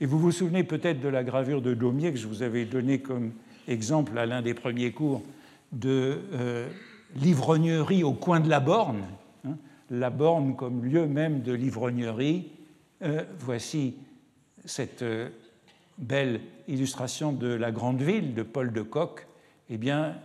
[0.00, 3.00] Et vous vous souvenez peut-être de la gravure de Daumier que je vous avais donnée
[3.00, 3.32] comme
[3.66, 5.22] exemple à l'un des premiers cours
[5.72, 6.68] de euh,
[7.16, 9.02] l'ivrognerie au coin de la borne,
[9.44, 9.56] hein,
[9.90, 12.48] la borne comme lieu même de l'ivrognerie.
[13.02, 13.94] Euh, voici
[14.64, 15.28] cette euh,
[15.98, 19.26] belle illustration de la grande ville de Paul de Kock.
[19.70, 20.16] Eh bien,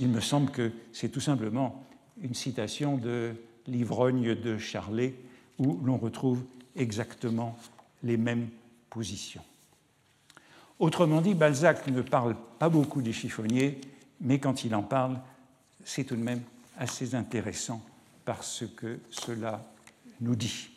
[0.00, 1.84] il me semble que c'est tout simplement
[2.24, 3.34] une citation de
[3.68, 5.14] l'ivrogne de Charlet
[5.58, 6.42] où l'on retrouve
[6.74, 7.56] exactement
[8.02, 8.48] les mêmes
[8.90, 9.42] positions.
[10.80, 13.80] Autrement dit, Balzac ne parle pas beaucoup des chiffonniers,
[14.20, 15.20] mais quand il en parle,
[15.84, 16.42] c'est tout de même
[16.78, 17.84] assez intéressant
[18.24, 19.64] parce que cela
[20.20, 20.70] nous dit.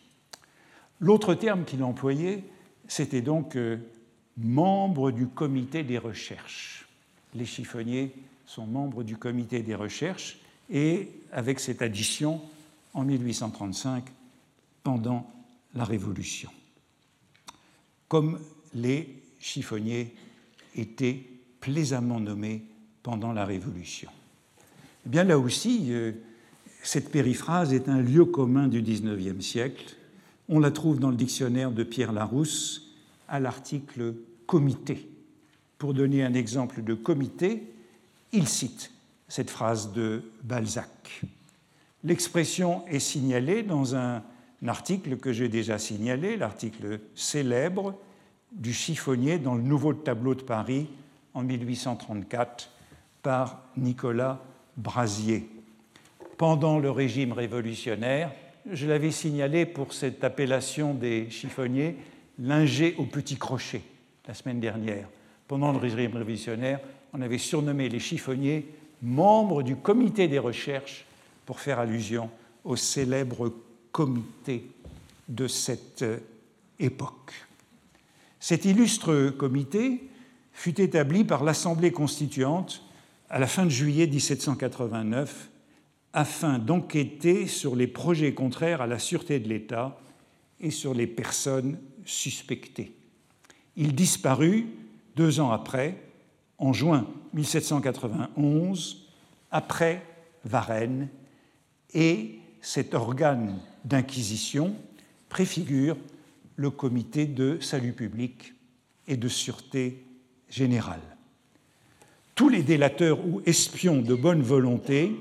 [0.99, 2.43] L'autre terme qu'il employait,
[2.87, 3.77] c'était donc euh,
[4.37, 6.87] membre du comité des recherches.
[7.33, 8.13] Les chiffonniers
[8.45, 12.41] sont membres du comité des recherches et avec cette addition
[12.93, 14.05] en 1835
[14.83, 15.29] pendant
[15.73, 16.49] la Révolution.
[18.07, 18.39] Comme
[18.73, 20.13] les chiffonniers
[20.75, 21.23] étaient
[21.59, 22.63] plaisamment nommés
[23.03, 24.09] pendant la Révolution.
[25.05, 26.13] Eh bien là aussi, euh,
[26.83, 29.95] cette périphrase est un lieu commun du XIXe siècle.
[30.49, 32.93] On la trouve dans le dictionnaire de Pierre Larousse
[33.27, 35.09] à l'article comité.
[35.77, 37.63] Pour donner un exemple de comité,
[38.31, 38.91] il cite
[39.27, 41.21] cette phrase de Balzac.
[42.03, 44.23] L'expression est signalée dans un
[44.65, 47.95] article que j'ai déjà signalé, l'article célèbre
[48.51, 50.87] du chiffonnier dans le nouveau tableau de Paris
[51.33, 52.71] en 1834
[53.21, 54.41] par Nicolas
[54.77, 55.49] Brasier.
[56.37, 58.31] Pendant le régime révolutionnaire,
[58.71, 61.97] je l'avais signalé pour cette appellation des chiffonniers,
[62.39, 63.81] linger au petit crochet,
[64.27, 65.07] la semaine dernière.
[65.47, 66.79] Pendant le régime révolutionnaire,
[67.13, 68.67] on avait surnommé les chiffonniers
[69.01, 71.05] membres du comité des recherches
[71.45, 72.29] pour faire allusion
[72.63, 73.53] au célèbre
[73.91, 74.69] comité
[75.27, 76.19] de cette euh,
[76.79, 77.33] époque.
[78.39, 80.09] Cet illustre comité
[80.53, 82.83] fut établi par l'Assemblée constituante
[83.29, 85.49] à la fin de juillet 1789
[86.13, 89.99] afin d'enquêter sur les projets contraires à la sûreté de l'État
[90.59, 92.91] et sur les personnes suspectées.
[93.75, 94.67] Il disparut
[95.15, 96.01] deux ans après
[96.57, 97.05] en juin
[97.37, 99.07] 1791,
[99.51, 100.03] après
[100.43, 101.07] Varennes,
[101.93, 104.75] et cet organe d'inquisition
[105.29, 105.97] préfigure
[106.55, 108.53] le comité de salut public
[109.07, 110.03] et de sûreté
[110.49, 111.01] générale.
[112.35, 115.15] Tous les délateurs ou espions de bonne volonté,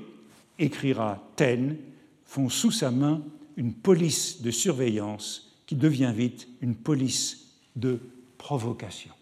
[0.59, 1.77] écrira Taine,
[2.25, 3.21] font sous sa main
[3.55, 7.99] une police de surveillance qui devient vite une police de
[8.37, 9.13] provocation.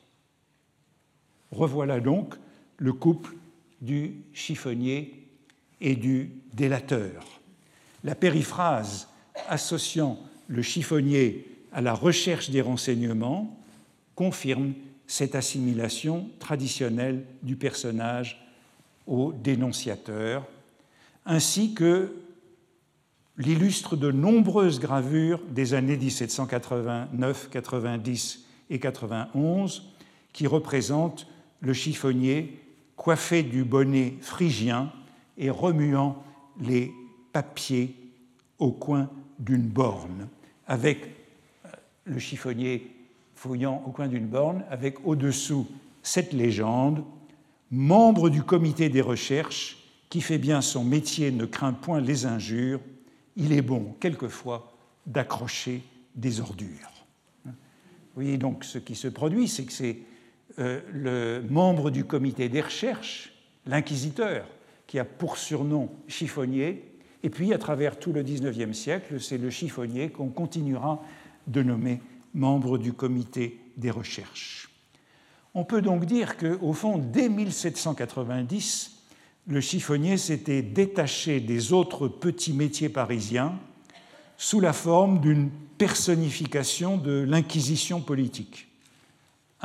[1.52, 2.36] Revoilà donc
[2.78, 3.36] le couple
[3.82, 5.28] du chiffonnier
[5.82, 7.26] et du délateur.
[8.04, 9.08] La périphrase
[9.50, 13.58] associant le chiffonnier à la recherche des renseignements
[14.16, 14.74] confirme
[15.08, 18.42] cette assimilation traditionnelle du personnage
[19.08, 20.48] au dénonciateur,
[21.26, 22.14] ainsi que
[23.38, 29.92] l'illustre de nombreuses gravures des années 1789, 90 et 91
[30.34, 31.28] qui représentent
[31.62, 32.60] le chiffonnier,
[32.96, 34.92] coiffé du bonnet phrygien
[35.38, 36.24] et remuant
[36.60, 36.92] les
[37.34, 37.96] papiers
[38.60, 40.30] au coin d'une borne,
[40.68, 41.06] avec
[41.66, 41.70] euh,
[42.06, 42.92] le chiffonnier
[43.36, 45.68] fouillant au coin d'une borne, avec au-dessous
[46.02, 47.04] cette légende
[47.72, 49.78] Membre du comité des recherches,
[50.10, 52.80] qui fait bien son métier, ne craint point les injures,
[53.36, 54.72] il est bon, quelquefois,
[55.06, 55.82] d'accrocher
[56.16, 56.92] des ordures.
[57.46, 57.52] Vous
[58.22, 59.98] voyez donc ce qui se produit, c'est que c'est
[60.60, 63.34] euh, le membre du comité des recherches,
[63.66, 64.46] l'inquisiteur,
[64.88, 66.84] qui a pour surnom chiffonnier,
[67.24, 71.04] et puis à travers tout le XIXe siècle, c'est le chiffonnier qu'on continuera
[71.48, 72.02] de nommer
[72.34, 74.70] membre du comité des recherches.
[75.54, 78.92] On peut donc dire qu'au fond, dès 1790,
[79.48, 83.58] le chiffonnier s'était détaché des autres petits métiers parisiens
[84.38, 88.68] sous la forme d'une personnification de l'inquisition politique,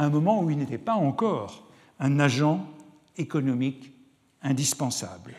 [0.01, 2.67] à un moment où il n'était pas encore un agent
[3.19, 3.93] économique
[4.41, 5.35] indispensable.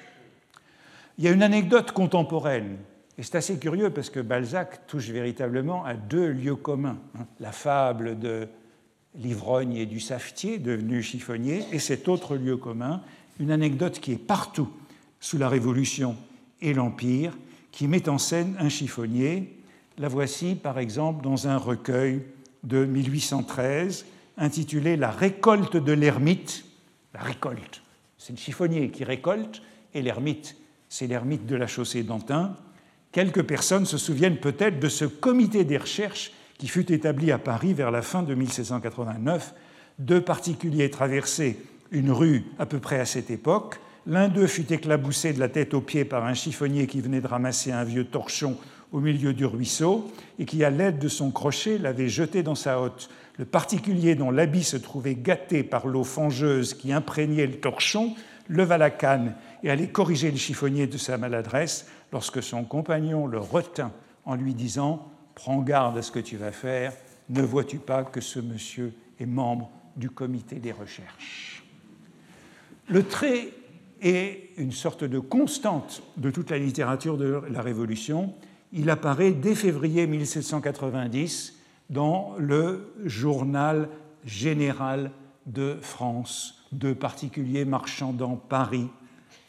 [1.18, 2.78] Il y a une anecdote contemporaine,
[3.18, 7.00] et c'est assez curieux parce que Balzac touche véritablement à deux lieux communs.
[7.18, 7.26] Hein.
[7.40, 8.48] La fable de
[9.16, 13.02] l'ivrogne et du savetier, devenu chiffonnier, et cet autre lieu commun,
[13.40, 14.70] une anecdote qui est partout
[15.20, 16.16] sous la Révolution
[16.62, 17.36] et l'Empire,
[17.72, 19.58] qui met en scène un chiffonnier.
[19.98, 22.22] La voici par exemple dans un recueil
[22.64, 24.06] de 1813
[24.42, 26.66] intitulé La récolte de l'ermite.
[27.14, 27.82] La récolte,
[28.18, 29.62] c'est le chiffonnier qui récolte,
[29.94, 30.58] et l'ermite,
[30.90, 32.58] c'est l'ermite de la chaussée d'Antin.
[33.12, 37.74] Quelques personnes se souviennent peut-être de ce comité des recherches qui fut établi à Paris
[37.74, 39.54] vers la fin de 1789.
[40.00, 41.58] Deux particuliers traversaient
[41.92, 43.80] une rue à peu près à cette époque.
[44.08, 47.28] L'un d'eux fut éclaboussé de la tête aux pieds par un chiffonnier qui venait de
[47.28, 48.58] ramasser un vieux torchon
[48.92, 52.82] au milieu du ruisseau et qui, à l'aide de son crochet, l'avait jeté dans sa
[52.82, 53.10] hotte.
[53.38, 58.16] Le particulier dont l'habit se trouvait gâté par l'eau fangeuse qui imprégnait le torchon
[58.50, 63.40] leva la canne et allait corriger le chiffonnier de sa maladresse lorsque son compagnon le
[63.40, 63.92] retint
[64.26, 66.94] en lui disant Prends garde à ce que tu vas faire,
[67.30, 71.64] ne vois-tu pas que ce monsieur est membre du comité des recherches?
[72.90, 73.50] Le trait
[74.02, 78.34] est une sorte de constante de toute la littérature de la Révolution.
[78.74, 81.61] Il apparaît dès février 1790
[81.92, 83.90] dans le journal
[84.26, 85.12] général
[85.46, 88.88] de France, de particuliers marchands dans Paris.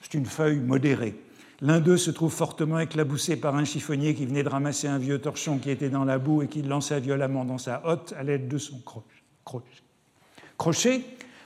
[0.00, 1.14] C'est une feuille modérée.
[1.60, 5.20] L'un d'eux se trouve fortement éclaboussé par un chiffonnier qui venait de ramasser un vieux
[5.20, 8.24] torchon qui était dans la boue et qui le lança violemment dans sa hotte à
[8.24, 8.80] l'aide de son
[9.44, 9.68] crochet.
[10.58, 11.02] Crochet,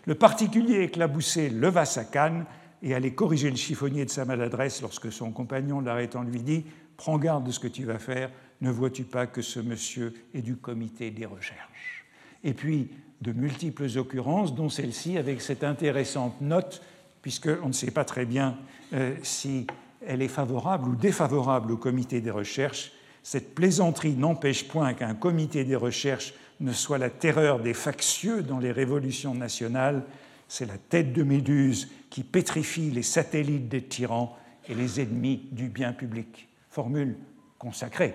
[0.07, 2.47] le particulier éclaboussé leva sa canne
[2.83, 6.65] et allait corriger le chiffonnier de sa maladresse lorsque son compagnon, l'arrêtant, lui dit
[6.97, 10.43] Prends garde de ce que tu vas faire, ne vois-tu pas que ce monsieur est
[10.43, 12.07] du comité des recherches?
[12.45, 12.89] Et puis,
[13.21, 16.83] de multiples occurrences, dont celle-ci, avec cette intéressante note,
[17.23, 18.57] puisqu'on ne sait pas très bien
[18.93, 19.67] euh, si
[20.07, 22.93] elle est favorable ou défavorable au comité des recherches.
[23.23, 28.59] Cette plaisanterie n'empêche point qu'un comité des recherches ne soit la terreur des factieux dans
[28.59, 30.05] les révolutions nationales.
[30.49, 34.37] C'est la tête de Méduse qui pétrifie les satellites des tyrans
[34.69, 36.49] et les ennemis du bien public.
[36.71, 37.17] Formule
[37.59, 38.15] consacrée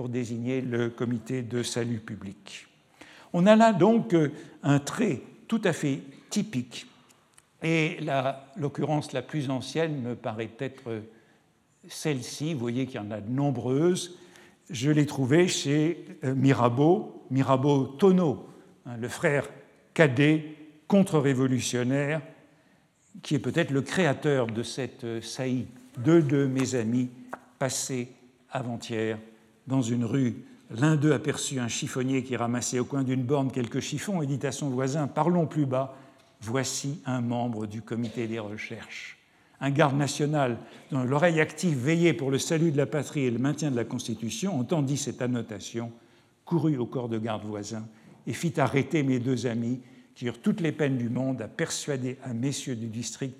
[0.00, 2.66] pour désigner le comité de salut public.
[3.34, 4.16] On a là donc
[4.62, 6.86] un trait tout à fait typique.
[7.62, 7.98] Et
[8.56, 11.02] l'occurrence la, plus ancienne me paraît être
[11.86, 14.16] celle-ci, vous voyez qu'il y en a de nombreuses,
[14.70, 18.48] je l'ai trouvée chez euh, Mirabeau, Mirabeau Tonneau,
[18.86, 19.50] hein, le frère
[19.92, 20.54] cadet
[20.88, 22.22] contre-révolutionnaire,
[23.22, 25.66] qui est peut-être le créateur de cette euh, saillie.
[25.98, 27.10] Deux de mes amis
[27.58, 28.08] passés
[28.50, 29.18] avant-hier
[29.66, 30.44] dans une rue.
[30.70, 34.46] L'un d'eux aperçut un chiffonnier qui ramassait au coin d'une borne quelques chiffons et dit
[34.46, 35.96] à son voisin Parlons plus bas,
[36.40, 39.20] voici un membre du comité des recherches
[39.60, 40.58] un garde national
[40.90, 43.84] dont l'oreille active veillait pour le salut de la patrie et le maintien de la
[43.84, 45.92] Constitution, entendit cette annotation,
[46.44, 47.86] courut au corps de garde voisin
[48.26, 49.80] et fit arrêter mes deux amis
[50.14, 53.36] qui eurent toutes les peines du monde à persuader à messieurs du district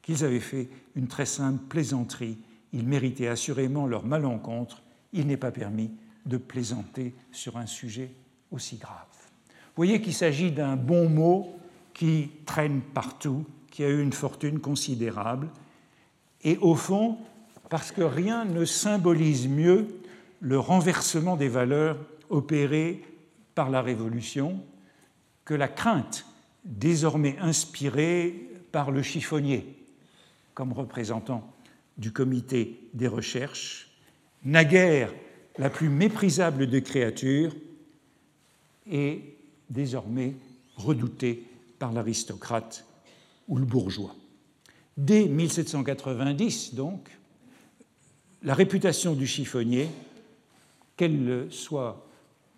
[0.00, 2.38] qu'ils avaient fait une très simple plaisanterie.
[2.72, 4.82] Ils méritaient assurément leur malencontre.
[5.14, 5.90] Il n'est pas permis
[6.26, 8.10] de plaisanter sur un sujet
[8.50, 9.06] aussi grave.
[9.48, 11.56] Vous voyez qu'il s'agit d'un bon mot
[11.94, 15.48] qui traîne partout, qui a eu une fortune considérable
[16.42, 17.18] et au fond,
[17.70, 19.88] parce que rien ne symbolise mieux
[20.40, 21.96] le renversement des valeurs
[22.28, 23.02] opéré
[23.54, 24.62] par la Révolution
[25.44, 26.26] que la crainte
[26.64, 29.74] désormais inspirée par le chiffonnier
[30.54, 31.52] comme représentant
[31.98, 33.90] du comité des recherches,
[34.44, 35.12] naguère
[35.58, 37.54] la plus méprisable des créatures,
[38.90, 39.36] et
[39.70, 40.34] désormais
[40.76, 41.44] redoutée
[41.78, 42.84] par l'aristocrate
[43.48, 44.14] ou le bourgeois.
[44.96, 47.10] Dès 1790, donc,
[48.42, 49.88] la réputation du chiffonnier,
[50.96, 52.06] qu'elle soit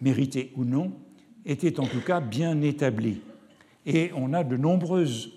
[0.01, 0.93] méritée ou non,
[1.45, 3.21] était en tout cas bien établie.
[3.87, 5.33] Et on a de nombreuses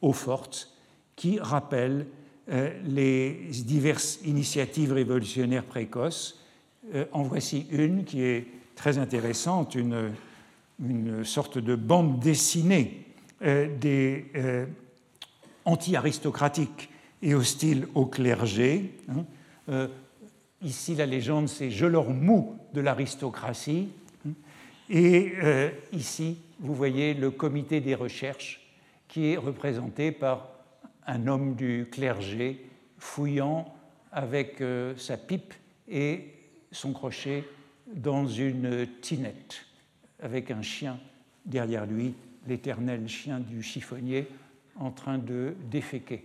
[0.00, 0.74] eaux fortes
[1.16, 2.06] qui rappellent
[2.84, 6.40] les diverses initiatives révolutionnaires précoces.
[6.94, 10.12] Euh, en voici une qui est très intéressante, une,
[10.84, 13.04] une sorte de bande dessinée
[13.42, 14.24] euh, des
[15.64, 16.90] anti-aristocratique
[17.22, 18.94] et hostile au clergé.
[19.08, 19.24] Hein.
[19.68, 19.88] Euh,
[20.62, 23.88] ici, la légende, c'est Je leur mou de l'aristocratie.
[24.88, 28.60] Et euh, ici, vous voyez le comité des recherches
[29.08, 30.48] qui est représenté par
[31.06, 32.64] un homme du clergé
[32.98, 33.74] fouillant
[34.12, 35.54] avec euh, sa pipe
[35.88, 36.34] et
[36.72, 37.44] son crochet
[37.92, 39.64] dans une tinette,
[40.22, 40.98] avec un chien
[41.44, 42.14] derrière lui,
[42.46, 44.28] l'éternel chien du chiffonnier,
[44.76, 46.24] en train de déféquer.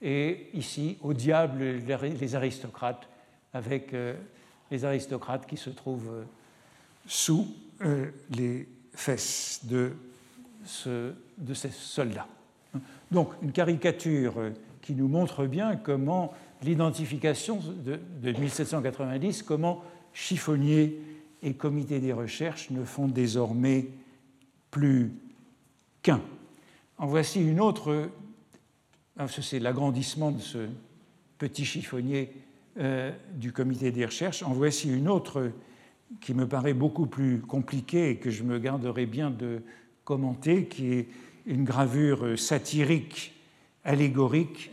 [0.00, 3.08] Et ici, au diable, les aristocrates,
[3.52, 4.14] avec euh,
[4.70, 6.24] les aristocrates qui se trouvent euh,
[7.06, 7.46] sous
[8.30, 9.92] les fesses de,
[10.64, 12.28] ce, de ces soldats.
[13.10, 14.34] Donc, une caricature
[14.82, 17.98] qui nous montre bien comment l'identification de,
[18.32, 21.00] 1790, comment chiffonnier
[21.42, 23.88] et comité des recherches ne font désormais
[24.70, 25.12] plus
[26.02, 26.20] qu'un.
[26.98, 28.10] En voici une autre,
[29.18, 30.68] ah, c'est l'agrandissement de ce
[31.38, 32.32] petit chiffonnier
[32.78, 34.42] euh, du comité des recherches.
[34.42, 35.50] En voici une autre
[36.20, 39.62] qui me paraît beaucoup plus compliquée et que je me garderai bien de
[40.04, 41.08] commenter, qui est
[41.46, 43.34] une gravure satirique,
[43.84, 44.70] allégorique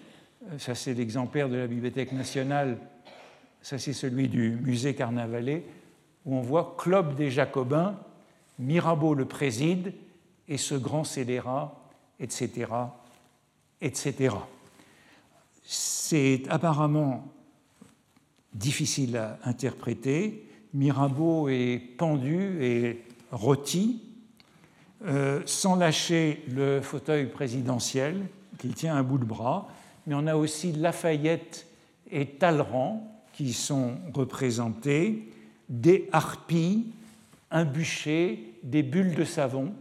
[0.58, 2.78] ça c'est l'exemplaire de la Bibliothèque nationale,
[3.62, 5.64] ça c'est celui du musée Carnavalet,
[6.26, 8.00] où on voit Club des Jacobins,
[8.60, 9.94] Mirabeau le préside,
[10.48, 11.80] et ce grand scélérat,
[12.20, 12.68] etc.,
[13.80, 14.36] etc.
[15.64, 17.32] C'est apparemment
[18.54, 20.46] difficile à interpréter.
[20.74, 24.02] Mirabeau est pendu et rôti,
[25.06, 28.28] euh, sans lâcher le fauteuil présidentiel
[28.60, 29.68] qu'il tient à bout de bras,
[30.06, 31.66] mais on a aussi Lafayette
[32.12, 35.30] et Talleyrand qui sont représentés,
[35.70, 36.88] des harpies,
[37.50, 39.74] un bûcher, des bulles de savon,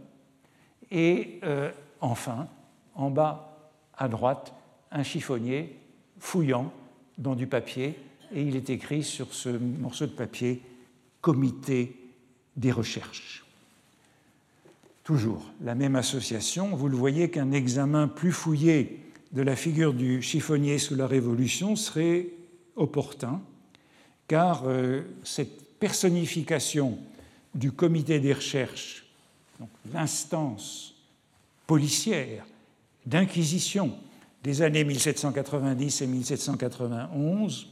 [0.89, 2.47] et euh, enfin,
[2.95, 4.53] en bas à droite,
[4.91, 5.77] un chiffonnier
[6.17, 6.71] fouillant
[7.17, 7.99] dans du papier,
[8.33, 10.61] et il est écrit sur ce morceau de papier
[11.21, 11.95] Comité
[12.55, 13.45] des recherches.
[15.03, 15.43] Toujours.
[15.61, 18.99] La même association, vous le voyez qu'un examen plus fouillé
[19.31, 22.27] de la figure du chiffonnier sous la Révolution serait
[22.75, 23.41] opportun,
[24.27, 26.99] car euh, cette personnification
[27.55, 29.05] du comité des recherches,
[29.93, 30.95] l'instance
[31.65, 32.45] policière
[33.05, 33.93] d'inquisition
[34.43, 37.67] des années 1790 et 1791,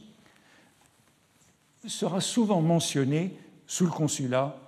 [1.86, 4.58] sera souvent mentionnée sous le consulat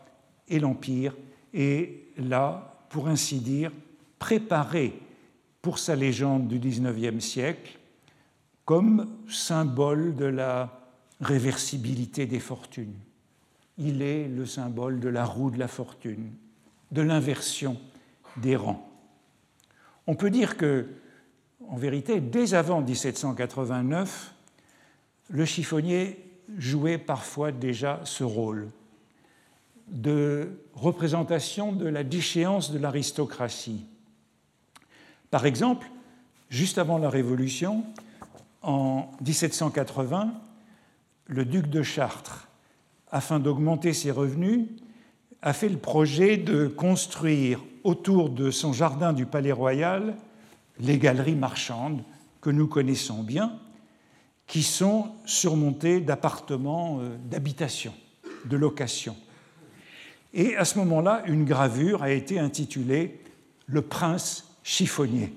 [0.49, 1.15] et l'Empire,
[1.53, 3.73] et là, pour ainsi dire,
[4.19, 4.99] préparée
[5.61, 7.79] pour sa légende du XIXe siècle
[8.65, 10.81] comme symbole de la
[11.21, 12.95] réversibilité des fortunes.
[13.79, 16.33] Il est le symbole de la roue de la fortune,
[16.91, 17.81] de l'inversion
[18.37, 18.89] des rangs.
[20.07, 20.89] On peut dire que,
[21.69, 24.35] en vérité, dès avant 1789,
[25.31, 26.19] le chiffonnier
[26.59, 28.69] jouait parfois déjà ce rôle
[29.93, 33.87] de représentation de la déchéance de l'aristocratie,
[35.31, 35.91] par exemple,
[36.51, 37.85] juste avant la Révolution,
[38.61, 40.35] en 1780,
[41.27, 42.49] le duc de Chartres,
[43.11, 44.67] afin d'augmenter ses revenus,
[45.41, 50.17] a fait le projet de construire autour de son jardin du Palais Royal
[50.79, 52.03] les galeries marchandes
[52.41, 53.59] que nous connaissons bien,
[54.47, 57.95] qui sont surmontées d'appartements euh, d'habitation,
[58.45, 59.17] de location.
[60.35, 63.21] Et à ce moment-là, une gravure a été intitulée
[63.67, 65.35] Le prince chiffonnier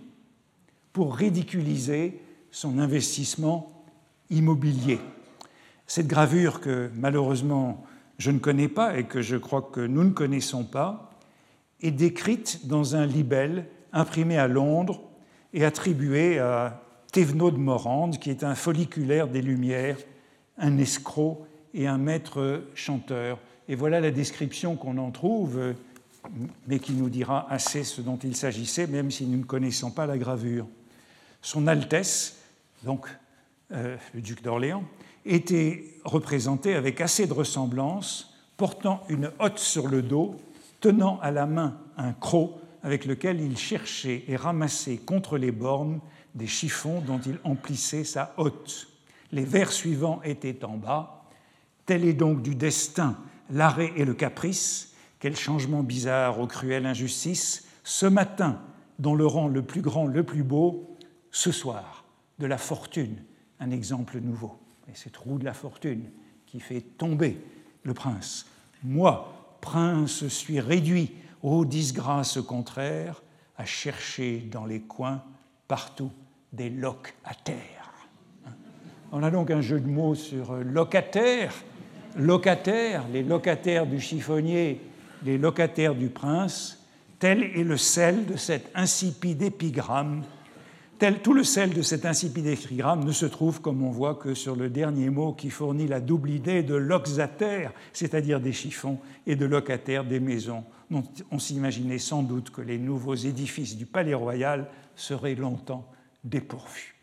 [0.93, 2.21] pour ridiculiser
[2.51, 3.83] son investissement
[4.29, 4.99] immobilier.
[5.87, 7.85] Cette gravure que malheureusement
[8.17, 11.11] je ne connais pas et que je crois que nous ne connaissons pas
[11.81, 15.01] est décrite dans un libelle imprimé à Londres
[15.53, 16.81] et attribué à
[17.11, 19.97] Thévenot de Morande, qui est un folliculaire des Lumières,
[20.57, 23.39] un escroc et un maître chanteur.
[23.67, 25.73] Et voilà la description qu'on en trouve
[26.67, 30.05] mais qui nous dira assez ce dont il s'agissait, même si nous ne connaissons pas
[30.05, 30.67] la gravure.
[31.41, 32.37] Son Altesse,
[32.83, 33.07] donc
[33.71, 34.83] euh, le duc d'Orléans,
[35.25, 40.35] était représenté avec assez de ressemblance, portant une hotte sur le dos,
[40.79, 45.99] tenant à la main un croc avec lequel il cherchait et ramassait contre les bornes
[46.35, 48.87] des chiffons dont il emplissait sa hotte.
[49.31, 51.23] Les vers suivants étaient en bas.
[51.85, 53.17] Tel est donc du destin
[53.49, 57.67] l'arrêt et le caprice, quel changement bizarre aux cruelles injustices.
[57.83, 58.61] Ce matin,
[58.99, 60.97] dans le rang le plus grand, le plus beau,
[61.31, 62.05] ce soir,
[62.39, 63.17] de la fortune,
[63.59, 64.59] un exemple nouveau.
[64.87, 66.09] Et c'est roue de la fortune
[66.45, 67.37] qui fait tomber
[67.83, 68.45] le prince.
[68.83, 73.21] Moi, prince, suis réduit aux disgrâces contraires
[73.57, 75.23] à chercher dans les coins
[75.67, 76.11] partout
[76.53, 77.93] des locataires.
[79.11, 81.53] On a donc un jeu de mots sur locataire.
[82.17, 84.79] Locataire, les locataires du chiffonnier
[85.25, 86.85] les locataires du prince,
[87.19, 90.23] tel est le sel de cet insipide épigramme,
[91.23, 94.55] tout le sel de cet insipide écrigramme ne se trouve, comme on voit, que sur
[94.55, 98.97] le dernier mot qui fournit la double idée de loxataire, c'est-à-dire des chiffons,
[99.27, 103.85] et de locataire des maisons, dont on s'imaginait sans doute que les nouveaux édifices du
[103.85, 105.85] palais royal seraient longtemps
[106.23, 106.95] dépourvus.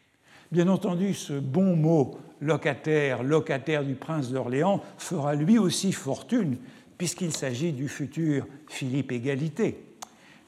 [0.50, 6.57] Bien entendu, ce bon mot locataire, locataire du prince d'Orléans, fera lui aussi fortune,
[6.99, 9.78] puisqu'il s'agit du futur Philippe Égalité,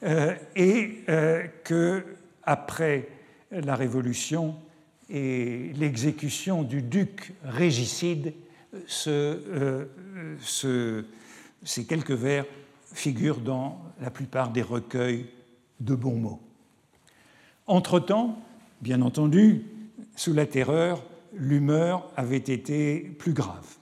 [0.03, 2.03] euh, et euh, que
[2.43, 3.07] après
[3.51, 4.55] la Révolution
[5.09, 8.33] et l'exécution du duc régicide,
[9.07, 9.85] euh,
[11.63, 12.45] ces quelques vers
[12.93, 15.27] figurent dans la plupart des recueils
[15.79, 16.41] de bons mots.
[17.67, 18.39] Entre-temps,
[18.81, 19.65] bien entendu,
[20.15, 21.03] sous la terreur,
[21.35, 23.75] l'humeur avait été plus grave.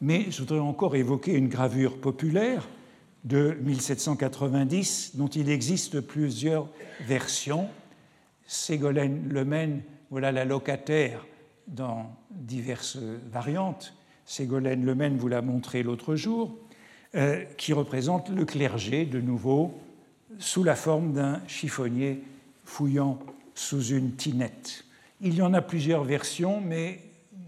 [0.00, 2.68] Mais je voudrais encore évoquer une gravure populaire
[3.24, 6.68] de 1790 dont il existe plusieurs
[7.06, 7.68] versions
[8.48, 11.26] Ségolène Lemaine, voilà la locataire
[11.66, 12.96] dans diverses
[13.30, 13.94] variantes.
[14.24, 16.56] Ségolène Lemaine vous l'a montré l'autre jour,
[17.14, 19.74] euh, qui représente le clergé, de nouveau,
[20.38, 22.22] sous la forme d'un chiffonnier
[22.64, 23.18] fouillant
[23.54, 24.84] sous une tinette.
[25.20, 27.00] Il y en a plusieurs versions, mais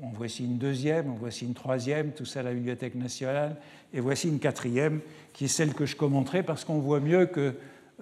[0.03, 3.57] en voici une deuxième, en voici une troisième, tout ça à la Bibliothèque nationale,
[3.95, 5.01] et voici une quatrième,
[5.33, 7.53] qui est celle que je commenterai parce qu'on voit mieux qu'on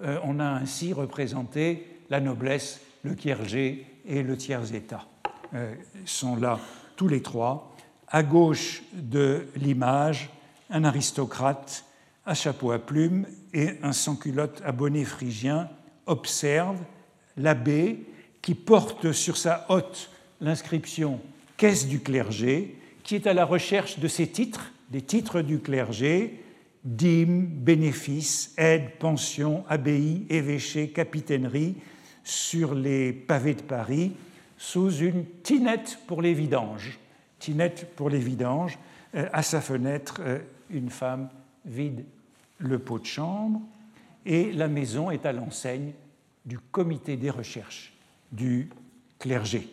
[0.03, 5.05] euh, a ainsi représenté la noblesse le clergé et le tiers-État
[5.53, 5.73] euh,
[6.05, 6.59] sont là
[6.95, 7.75] tous les trois.
[8.07, 10.29] À gauche de l'image,
[10.71, 11.85] un aristocrate
[12.25, 15.69] à chapeau à plumes et un sans-culotte à bonnet phrygien
[16.07, 16.77] observe
[17.37, 18.05] l'abbé
[18.49, 20.09] qui porte sur sa hotte
[20.41, 21.19] l'inscription
[21.55, 26.43] Caisse du clergé, qui est à la recherche de ses titres, des titres du clergé,
[26.83, 31.75] dîmes, bénéfices, aides, pensions, abbayes, évêchés, capitaineries,
[32.23, 34.13] sur les pavés de Paris
[34.57, 36.97] sous une tinette pour les vidanges.
[37.37, 38.79] Tinette pour les vidanges.
[39.13, 40.39] Euh, à sa fenêtre, euh,
[40.71, 41.29] une femme
[41.65, 42.03] vide
[42.57, 43.61] le pot de chambre
[44.25, 45.91] et la maison est à l'enseigne
[46.47, 47.93] du comité des recherches
[48.31, 48.69] du
[49.17, 49.69] clergé.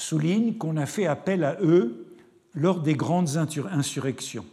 [0.00, 2.06] soulignent qu'on a fait appel à eux
[2.54, 4.46] lors des grandes insurrections,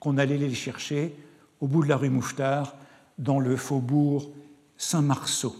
[0.00, 1.14] qu'on allait les chercher
[1.60, 2.76] au bout de la rue Mouffetard,
[3.16, 4.30] dans le faubourg
[4.76, 5.54] Saint-Marceau.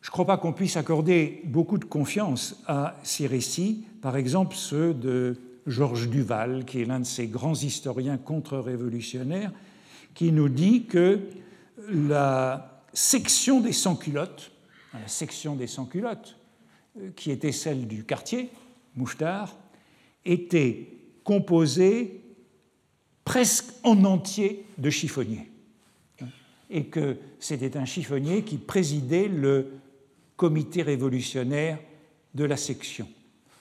[0.00, 4.54] Je ne crois pas qu'on puisse accorder beaucoup de confiance à ces récits, par exemple
[4.54, 5.36] ceux de
[5.66, 9.52] Georges Duval, qui est l'un de ces grands historiens contre-révolutionnaires,
[10.14, 11.20] qui nous dit que
[11.88, 14.52] la section des sans-culottes,
[14.94, 16.37] la section des sans-culottes,
[17.16, 18.50] qui était celle du quartier,
[18.96, 19.56] Mouffetard,
[20.24, 20.88] était
[21.24, 22.20] composée
[23.24, 25.50] presque en entier de chiffonniers.
[26.70, 29.72] Et que c'était un chiffonnier qui présidait le
[30.36, 31.78] comité révolutionnaire
[32.34, 33.08] de la section.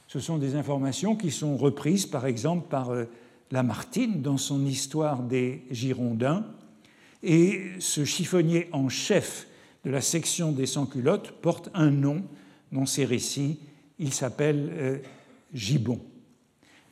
[0.08, 3.06] Ce sont des informations qui sont reprises, par exemple, par euh,
[3.52, 6.46] Lamartine dans son Histoire des Girondins.
[7.24, 9.48] Et ce chiffonnier en chef
[9.84, 12.24] de la section des sans-culottes porte un nom
[12.72, 13.60] dans ses récits.
[14.00, 14.98] Il s'appelle euh,
[15.54, 16.00] Gibbon.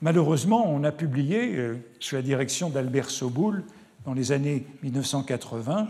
[0.02, 3.64] Malheureusement, on a publié, euh, sous la direction d'Albert Soboul,
[4.06, 5.88] dans les années 1980,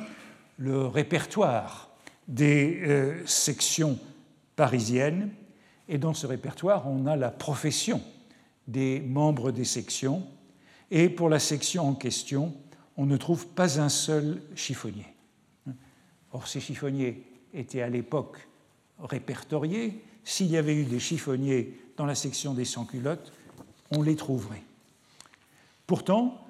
[0.58, 1.90] le répertoire
[2.28, 2.82] des
[3.26, 4.00] sections
[4.56, 5.32] parisiennes
[5.88, 8.02] et dans ce répertoire, on a la profession
[8.68, 10.26] des membres des sections.
[10.92, 12.54] Et pour la section en question,
[12.98, 15.06] on ne trouve pas un seul chiffonnier.
[16.32, 17.24] Or, ces chiffonniers
[17.54, 18.48] étaient à l'époque
[19.00, 20.04] répertoriés.
[20.24, 23.32] S'il y avait eu des chiffonniers dans la section des sans-culottes,
[23.92, 24.64] on les trouverait.
[25.88, 26.46] Pourtant,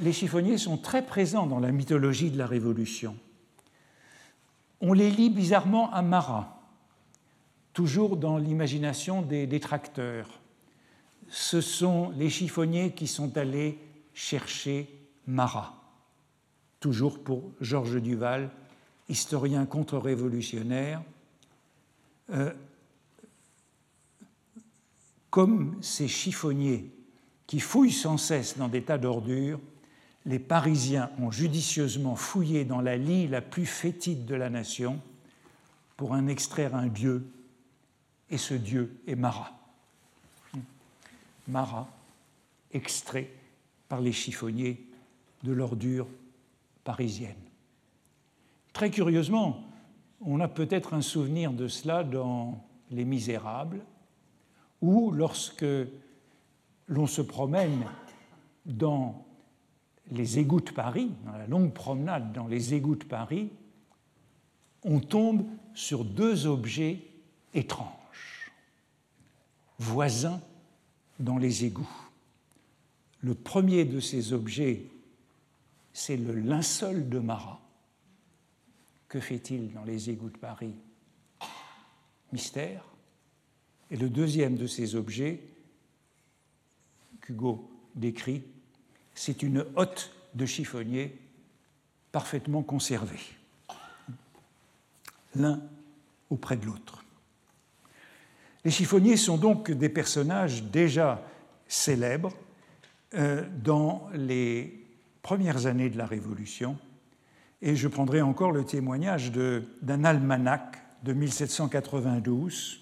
[0.00, 3.16] les chiffonniers sont très présents dans la mythologie de la Révolution.
[4.80, 6.60] On les lit bizarrement à Marat,
[7.72, 10.28] toujours dans l'imagination des détracteurs.
[11.28, 13.78] Ce sont les chiffonniers qui sont allés
[14.12, 14.88] chercher
[15.26, 15.74] Marat,
[16.80, 18.50] toujours pour Georges Duval,
[19.08, 21.02] historien contre-révolutionnaire,
[22.30, 22.52] euh,
[25.30, 26.90] comme ces chiffonniers
[27.46, 29.60] qui fouillent sans cesse dans des tas d'ordures,
[30.26, 35.00] les Parisiens ont judicieusement fouillé dans la lie la plus fétide de la nation
[35.96, 37.26] pour en extraire un dieu,
[38.30, 39.52] et ce dieu est Marat.
[41.46, 41.88] Marat,
[42.72, 43.30] extrait
[43.88, 44.86] par les chiffonniers
[45.42, 46.08] de l'ordure
[46.84, 47.34] parisienne.
[48.72, 49.63] Très curieusement,
[50.24, 53.84] on a peut-être un souvenir de cela dans Les Misérables,
[54.80, 55.66] où lorsque
[56.88, 57.84] l'on se promène
[58.66, 59.24] dans
[60.10, 63.50] les égouts de Paris, dans la longue promenade dans les égouts de Paris,
[64.82, 65.44] on tombe
[65.74, 67.00] sur deux objets
[67.54, 68.52] étranges,
[69.78, 70.40] voisins
[71.18, 71.88] dans les égouts.
[73.20, 74.86] Le premier de ces objets,
[75.92, 77.63] c'est le linceul de Marat.
[79.14, 80.74] Que fait-il dans les égouts de Paris?
[82.32, 82.82] Mystère.
[83.92, 85.40] Et le deuxième de ces objets,
[87.20, 88.42] qu'Hugo décrit,
[89.14, 91.16] c'est une hotte de chiffonnier
[92.10, 93.20] parfaitement conservée,
[95.36, 95.62] l'un
[96.28, 97.04] auprès de l'autre.
[98.64, 101.24] Les chiffonniers sont donc des personnages déjà
[101.68, 102.34] célèbres
[103.14, 104.84] euh, dans les
[105.22, 106.76] premières années de la Révolution,
[107.64, 112.80] et je prendrai encore le témoignage d'un almanach de 1792,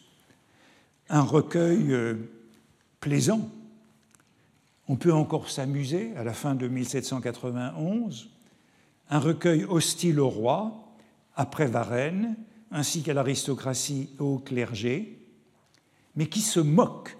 [1.08, 2.14] un recueil euh,
[3.00, 3.48] plaisant
[4.88, 8.28] on peut encore s'amuser à la fin de 1791,
[9.08, 10.92] un recueil hostile au roi,
[11.34, 12.36] après Varennes,
[12.70, 15.18] ainsi qu'à l'aristocratie et au clergé,
[16.16, 17.16] mais qui se moque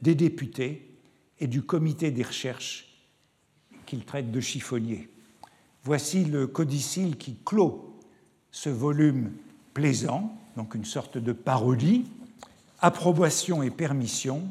[0.00, 0.90] des députés
[1.38, 2.86] et du comité des recherches
[3.84, 5.10] qu'il traite de chiffonniers.
[5.86, 7.96] Voici le codicile qui clôt
[8.50, 9.30] ce volume
[9.72, 12.06] plaisant, donc une sorte de parodie,
[12.80, 14.42] approbation et permission,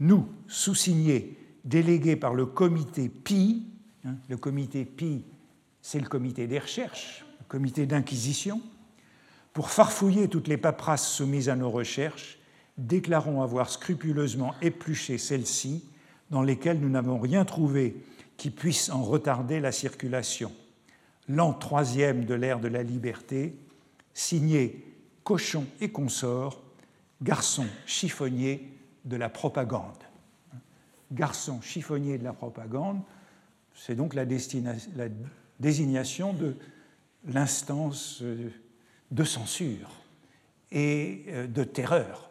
[0.00, 1.36] nous, sous-signés
[1.66, 3.66] délégué par le comité PI.
[4.06, 5.26] Hein, le comité PI,
[5.82, 8.62] c'est le comité des recherches, le comité d'inquisition.
[9.52, 12.38] Pour farfouiller toutes les paperasses soumises à nos recherches,
[12.78, 15.84] déclarons avoir scrupuleusement épluché celles-ci,
[16.30, 17.96] dans lesquelles nous n'avons rien trouvé
[18.36, 20.52] qui puisse en retarder la circulation.
[21.28, 23.56] L'an troisième de l'ère de la liberté,
[24.12, 24.84] signé
[25.22, 26.62] Cochon et consorts,
[27.22, 28.70] garçon chiffonnier
[29.06, 30.04] de la propagande
[31.14, 33.00] garçon chiffonnier de la propagande,
[33.74, 34.24] c'est donc la,
[35.60, 36.56] désignation de
[37.26, 38.50] l'instance euh,
[39.10, 39.90] de censure
[40.70, 42.30] et euh, de terreur.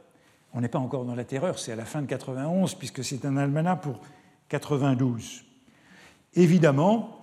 [0.54, 3.26] On n'est pas encore dans la terreur, c'est à la fin de 91, puisque c'est
[3.26, 4.00] un almanach pour
[4.50, 5.43] 92.
[6.36, 7.22] Évidemment,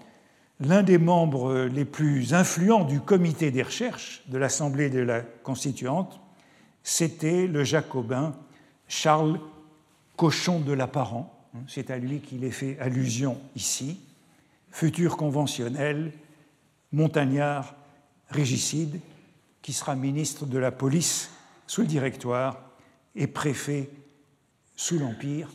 [0.61, 6.21] l'un des membres les plus influents du comité des recherches de l'Assemblée de la Constituante,
[6.83, 8.35] c'était le jacobin
[8.89, 9.41] Charles
[10.17, 11.35] Cochon de l'Apparent,
[11.67, 14.01] c'est à lui qu'il est fait allusion ici,
[14.71, 16.13] futur conventionnel,
[16.93, 17.75] montagnard,
[18.29, 19.01] régicide,
[19.63, 21.31] qui sera ministre de la police
[21.67, 22.59] sous le directoire
[23.15, 23.91] et préfet
[24.77, 25.49] sous l'Empire.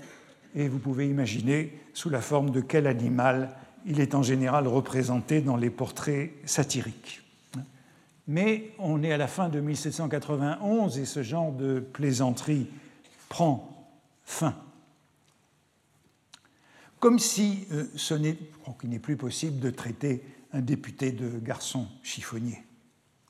[0.56, 5.41] Et vous pouvez imaginer sous la forme de quel animal il est en général représenté
[5.41, 7.22] dans les portraits satiriques.
[8.28, 12.68] Mais on est à la fin de 1791 et ce genre de plaisanterie
[13.30, 13.88] prend
[14.24, 14.56] fin
[17.06, 18.36] comme si euh, ce n'est,
[18.80, 22.64] qu'il n'est plus possible de traiter un député de garçon chiffonnier.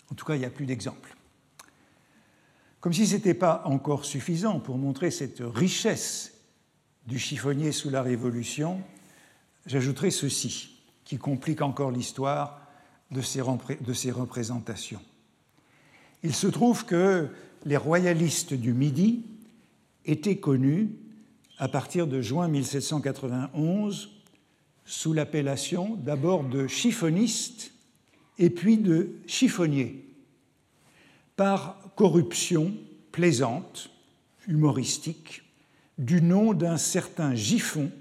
[0.10, 1.14] En tout cas, il n'y a plus d'exemples.
[2.80, 6.35] Comme si ce n'était pas encore suffisant pour montrer cette richesse
[7.06, 8.82] du chiffonnier sous la Révolution,
[9.66, 12.62] j'ajouterai ceci, qui complique encore l'histoire
[13.12, 13.42] de ces,
[14.12, 15.02] représentations.
[16.24, 17.30] Il se trouve que
[17.66, 19.24] les royalistes du Midi
[20.06, 20.90] étaient connus
[21.58, 24.10] à partir de juin 1791
[24.86, 27.72] sous l'appellation d'abord de chiffoniste
[28.38, 30.06] et puis de chiffonnier,
[31.36, 32.74] par corruption
[33.12, 33.90] plaisante,
[34.48, 35.45] humoristique,
[35.98, 37.92] du nom d'un certain Giffon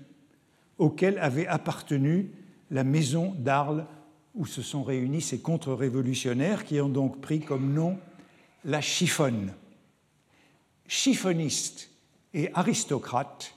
[0.79, 2.31] auquel avait appartenu
[2.71, 3.87] la maison d'Arles
[4.35, 7.99] où se sont réunis ces contre-révolutionnaires qui ont donc pris comme nom
[8.65, 9.53] la chiffonne.
[10.89, 11.91] Chiffoniste
[12.33, 13.55] et aristocrate,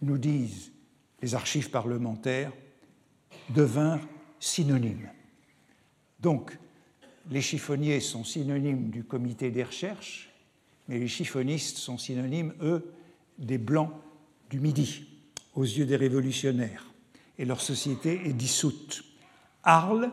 [0.00, 0.70] nous disent
[1.22, 2.52] les archives parlementaires,
[3.50, 4.06] devinrent
[4.38, 5.10] synonymes.
[6.20, 6.56] Donc,
[7.30, 10.30] les chiffonniers sont synonymes du comité des recherches,
[10.88, 12.92] mais les chiffonistes sont synonymes, eux,
[13.38, 13.90] des blancs
[14.50, 15.06] du Midi,
[15.54, 16.86] aux yeux des révolutionnaires.
[17.38, 19.04] et leur société est dissoute.
[19.64, 20.10] Arles,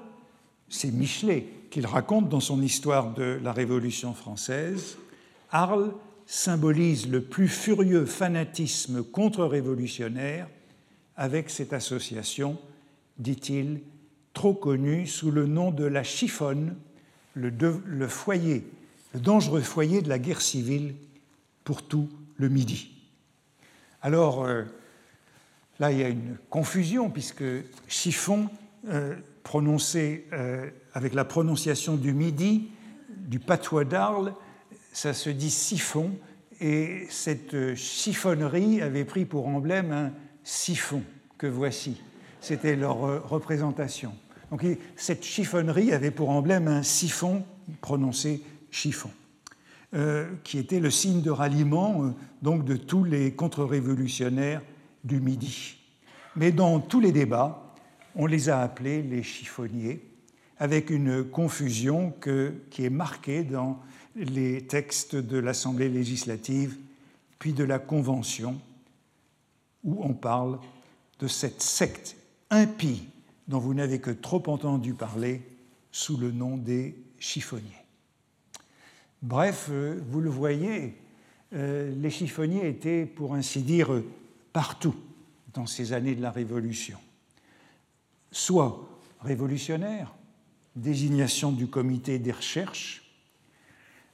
[0.69, 4.97] c'est Michelet qu'il raconte dans son histoire de la Révolution française.
[5.51, 5.93] Arles
[6.25, 10.47] symbolise le plus furieux fanatisme contre-révolutionnaire
[11.15, 12.57] avec cette association,
[13.19, 13.81] dit-il,
[14.33, 16.75] trop connue sous le nom de la chiffonne,
[17.33, 17.51] le,
[17.85, 18.65] le foyer,
[19.13, 20.95] le dangereux foyer de la guerre civile
[21.63, 22.91] pour tout le Midi.
[24.01, 24.63] Alors, euh,
[25.79, 27.43] là, il y a une confusion, puisque
[27.87, 28.49] chiffon,
[28.89, 32.69] euh, prononcé euh, avec la prononciation du Midi,
[33.09, 34.33] du patois d'Arles,
[34.91, 36.11] ça se dit siphon,
[36.59, 40.11] et cette chiffonnerie avait pris pour emblème un
[40.43, 41.03] siphon
[41.37, 42.01] que voici.
[42.39, 44.13] C'était leur représentation.
[44.51, 47.43] Donc cette chiffonnerie avait pour emblème un siphon
[47.81, 49.11] prononcé chiffon.
[49.93, 52.11] Euh, qui était le signe de ralliement euh,
[52.41, 54.61] donc de tous les contre-révolutionnaires
[55.03, 55.75] du Midi.
[56.37, 57.75] Mais dans tous les débats,
[58.15, 60.01] on les a appelés les chiffonniers,
[60.59, 62.13] avec une confusion
[62.69, 63.81] qui est marquée dans
[64.15, 66.77] les textes de l'Assemblée législative,
[67.37, 68.61] puis de la Convention,
[69.83, 70.57] où on parle
[71.19, 72.15] de cette secte
[72.49, 73.09] impie
[73.49, 75.41] dont vous n'avez que trop entendu parler
[75.91, 77.80] sous le nom des chiffonniers.
[79.21, 80.95] Bref, euh, vous le voyez,
[81.53, 84.01] euh, les chiffonniers étaient, pour ainsi dire,
[84.51, 84.95] partout
[85.53, 86.97] dans ces années de la Révolution.
[88.31, 88.89] Soit
[89.21, 90.11] révolutionnaires,
[90.75, 93.03] désignation du comité des recherches,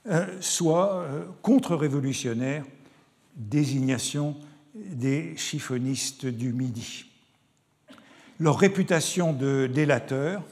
[0.07, 1.07] euh, soit
[1.41, 2.65] contre-révolutionnaires,
[3.35, 4.35] désignation
[4.75, 7.05] des chiffonistes du Midi.
[8.39, 10.43] Leur réputation de délateurs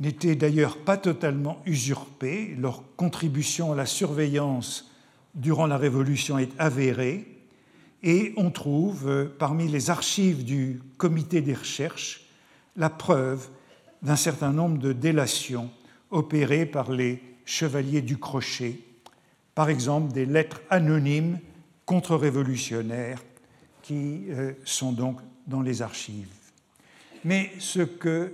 [0.00, 2.54] n'était d'ailleurs pas totalement usurpée.
[2.58, 4.90] Leur contribution à la surveillance
[5.34, 7.26] durant la Révolution est avérée
[8.02, 12.28] et on trouve euh, parmi les archives du comité des recherches
[12.76, 13.48] la preuve
[14.02, 15.70] d'un certain nombre de délations
[16.10, 18.78] opérées par les chevaliers du crochet,
[19.54, 21.40] par exemple des lettres anonymes
[21.84, 23.22] contre-révolutionnaires
[23.82, 26.28] qui euh, sont donc dans les archives.
[27.24, 28.32] Mais ce que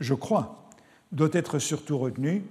[0.00, 0.68] je crois,
[1.12, 2.42] doit être surtout retenu,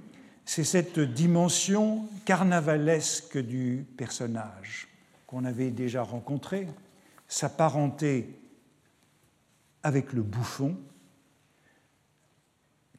[0.45, 4.87] c'est cette dimension carnavalesque du personnage
[5.27, 6.67] qu'on avait déjà rencontré,
[7.27, 8.39] sa parenté
[9.83, 10.75] avec le bouffon,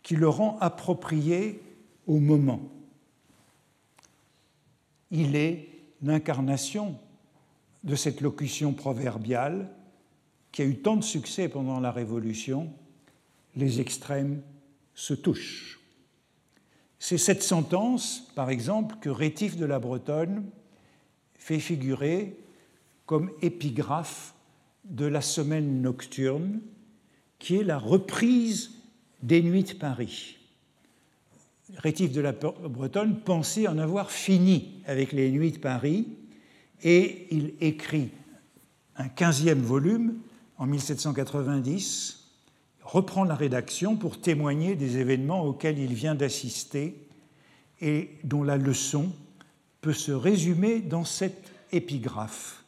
[0.02, 1.62] qui le rend approprié
[2.06, 2.60] au moment.
[5.10, 5.68] Il est
[6.02, 6.98] l'incarnation
[7.84, 9.68] de cette locution proverbiale
[10.52, 12.72] qui a eu tant de succès pendant la Révolution
[13.60, 14.42] les extrêmes
[14.94, 15.80] se touchent.
[16.98, 20.44] C'est cette sentence, par exemple, que Rétif de la Bretonne
[21.34, 22.36] fait figurer
[23.06, 24.34] comme épigraphe
[24.84, 26.60] de la semaine nocturne,
[27.38, 28.72] qui est la reprise
[29.22, 30.36] des Nuits de Paris.
[31.76, 36.06] Rétif de la Bretonne pensait en avoir fini avec les Nuits de Paris
[36.82, 38.10] et il écrit
[38.96, 40.18] un quinzième volume
[40.58, 42.19] en 1790
[42.90, 46.96] reprend la rédaction pour témoigner des événements auxquels il vient d'assister
[47.80, 49.12] et dont la leçon
[49.80, 52.64] peut se résumer dans cette épigraphe.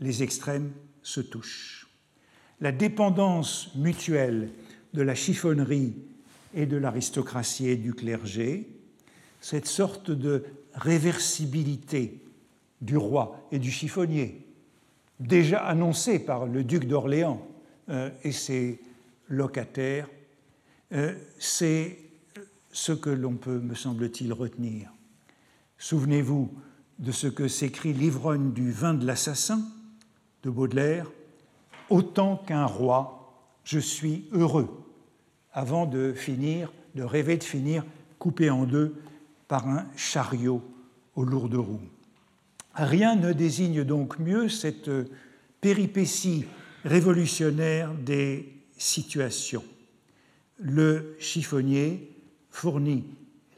[0.00, 0.72] Les extrêmes
[1.02, 1.88] se touchent.
[2.62, 4.48] La dépendance mutuelle
[4.94, 5.94] de la chiffonnerie
[6.54, 8.70] et de l'aristocratie et du clergé,
[9.42, 12.22] cette sorte de réversibilité
[12.80, 14.46] du roi et du chiffonnier,
[15.20, 17.46] déjà annoncée par le duc d'Orléans
[17.90, 18.80] euh, et ses
[19.28, 20.08] locataire,
[20.92, 21.98] euh, c'est
[22.70, 24.90] ce que l'on peut, me semble-t-il, retenir.
[25.78, 26.52] Souvenez-vous
[26.98, 29.60] de ce que s'écrit l'ivrogne du vin de l'assassin
[30.42, 31.10] de Baudelaire
[31.88, 34.68] Autant qu'un roi, je suis heureux,
[35.52, 37.84] avant de finir, de rêver de finir
[38.18, 38.96] coupé en deux
[39.46, 40.62] par un chariot
[41.14, 41.88] aux lourdes roues.
[42.74, 44.90] Rien ne désigne donc mieux cette
[45.60, 46.44] péripétie
[46.84, 49.62] révolutionnaire des situation.
[50.58, 52.10] Le chiffonnier
[52.50, 53.04] fournit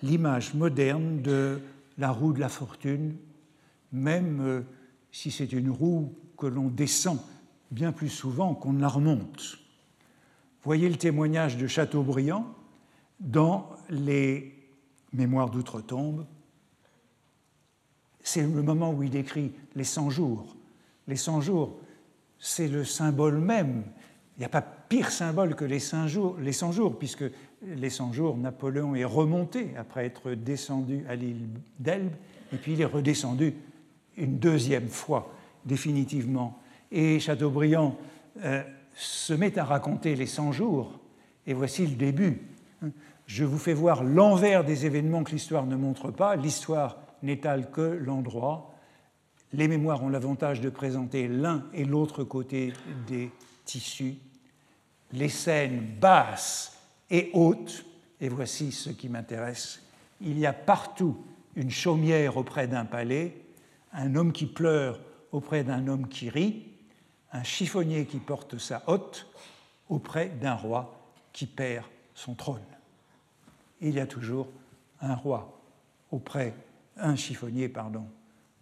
[0.02, 1.60] l'image moderne de
[1.96, 3.16] la roue de la fortune,
[3.92, 4.62] même euh,
[5.12, 7.18] si c'est une roue que l'on descend
[7.70, 9.58] bien plus souvent qu'on ne la remonte.
[10.62, 12.46] Voyez le témoignage de Chateaubriand
[13.20, 14.54] dans les
[15.12, 16.26] Mémoires d'outre-tombe.
[18.22, 20.54] C'est le moment où il décrit les 100 jours.
[21.06, 21.80] Les 100 jours,
[22.38, 23.84] c'est le symbole même.
[24.38, 27.24] Il n'y a pas pire symbole que les 100 jours, les 100 jours puisque
[27.66, 31.48] les 100 jours, Napoléon est remonté après être descendu à l'île
[31.80, 32.12] d'Elbe,
[32.52, 33.54] et puis il est redescendu
[34.16, 35.34] une deuxième fois,
[35.64, 36.60] définitivement.
[36.92, 37.96] Et Chateaubriand
[38.44, 38.62] euh,
[38.94, 41.00] se met à raconter les 100 jours,
[41.44, 42.40] et voici le début.
[43.26, 46.36] Je vous fais voir l'envers des événements que l'histoire ne montre pas.
[46.36, 48.72] L'histoire n'étale que l'endroit.
[49.52, 52.72] Les mémoires ont l'avantage de présenter l'un et l'autre côté
[53.08, 53.30] des
[53.64, 54.14] tissus.
[55.12, 56.78] Les scènes basses
[57.10, 57.84] et hautes,
[58.20, 59.82] et voici ce qui m'intéresse.
[60.20, 61.24] Il y a partout
[61.56, 63.36] une chaumière auprès d'un palais,
[63.92, 65.00] un homme qui pleure
[65.32, 66.66] auprès d'un homme qui rit,
[67.32, 69.26] un chiffonnier qui porte sa hotte
[69.88, 70.98] auprès d'un roi
[71.32, 72.64] qui perd son trône.
[73.80, 74.48] Il y a toujours
[75.00, 75.60] un roi
[76.10, 76.54] auprès,
[76.96, 78.06] un chiffonnier, pardon,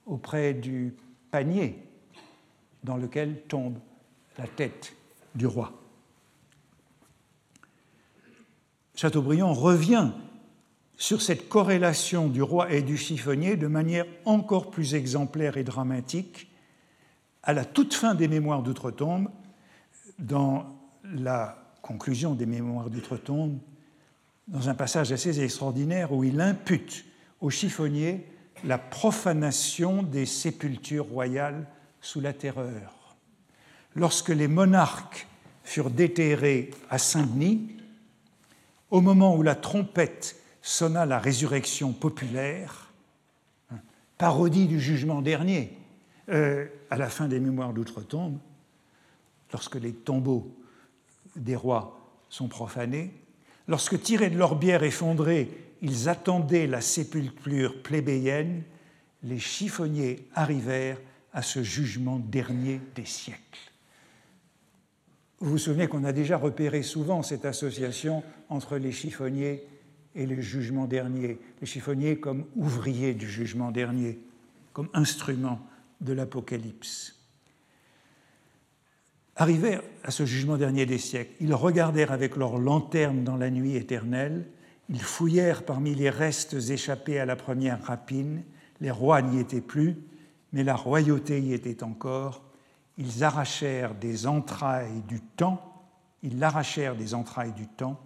[0.04, 0.94] auprès du
[1.30, 1.82] panier
[2.84, 3.78] dans lequel tombe
[4.38, 4.94] la tête
[5.34, 5.72] du roi.
[8.96, 10.10] Chateaubriand revient
[10.96, 16.50] sur cette corrélation du roi et du chiffonnier de manière encore plus exemplaire et dramatique
[17.42, 19.28] à la toute fin des Mémoires d'outre-tombe,
[20.18, 20.74] dans
[21.04, 23.58] la conclusion des Mémoires d'outre-tombe,
[24.48, 27.04] dans un passage assez extraordinaire où il impute
[27.40, 28.26] au chiffonnier
[28.64, 31.66] la profanation des sépultures royales
[32.00, 33.16] sous la terreur.
[33.94, 35.26] Lorsque les monarques
[35.62, 37.75] furent déterrés à Saint-Denis,
[38.90, 42.92] au moment où la trompette sonna la résurrection populaire,
[43.70, 43.78] hein,
[44.18, 45.72] parodie du jugement dernier,
[46.28, 48.38] euh, à la fin des Mémoires d'outre-tombe,
[49.52, 50.54] lorsque les tombeaux
[51.36, 53.12] des rois sont profanés,
[53.68, 55.50] lorsque tirés de leur bière effondrée,
[55.82, 58.62] ils attendaient la sépulture plébéienne,
[59.22, 61.00] les chiffonniers arrivèrent
[61.32, 63.72] à ce jugement dernier des siècles.
[65.40, 69.62] Vous vous souvenez qu'on a déjà repéré souvent cette association entre les chiffonniers
[70.14, 74.18] et le jugement dernier, les chiffonniers comme ouvriers du jugement dernier,
[74.72, 75.60] comme instruments
[76.00, 77.20] de l'Apocalypse.
[79.36, 83.76] Arrivés à ce jugement dernier des siècles, ils regardèrent avec leurs lanternes dans la nuit
[83.76, 84.46] éternelle,
[84.88, 88.42] ils fouillèrent parmi les restes échappés à la première rapine,
[88.80, 89.96] les rois n'y étaient plus,
[90.54, 92.45] mais la royauté y était encore,
[92.98, 95.84] ils arrachèrent des entrailles du temps,
[96.22, 98.00] ils l'arrachèrent des entrailles du temps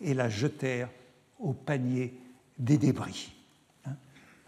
[0.00, 0.90] et la jetèrent
[1.38, 2.14] au panier
[2.58, 3.32] des débris.
[3.86, 3.94] Hein?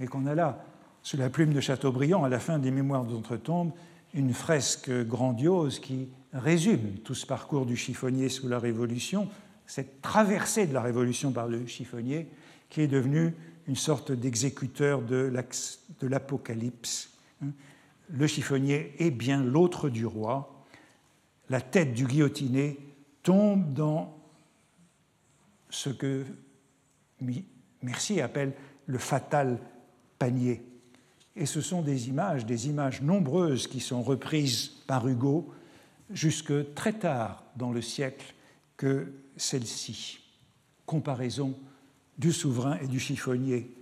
[0.01, 0.65] Et qu'on a là
[1.03, 3.73] sous la plume de Chateaubriand, à la fin des Mémoires d'Outre-Tombe,
[4.15, 9.29] une fresque grandiose qui résume tout ce parcours du chiffonnier sous la Révolution,
[9.67, 12.29] cette traversée de la Révolution par le chiffonnier,
[12.69, 13.35] qui est devenu
[13.67, 15.33] une sorte d'exécuteur de
[16.03, 17.11] l'Apocalypse.
[18.09, 20.65] Le chiffonnier est bien l'autre du roi.
[21.49, 22.79] La tête du guillotiné
[23.23, 24.17] tombe dans
[25.71, 26.25] ce que
[27.83, 28.53] Mercier appelle
[28.87, 29.59] le fatal
[30.19, 30.63] panier.
[31.35, 35.53] Et ce sont des images, des images nombreuses qui sont reprises par Hugo
[36.11, 38.35] jusque très tard dans le siècle
[38.77, 40.21] que celle-ci.
[40.85, 41.55] Comparaison
[42.19, 43.75] du souverain et du chiffonnier.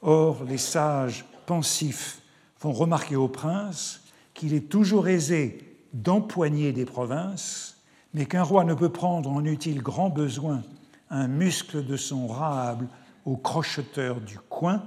[0.00, 2.22] Or, les sages pensifs
[2.58, 4.02] font remarquer au prince
[4.34, 5.58] qu'il est toujours aisé
[5.92, 7.76] d'empoigner des provinces,
[8.14, 10.62] mais qu'un roi ne peut prendre en utile grand besoin
[11.10, 12.88] un muscle de son rable
[13.24, 14.82] au crocheteur du coin,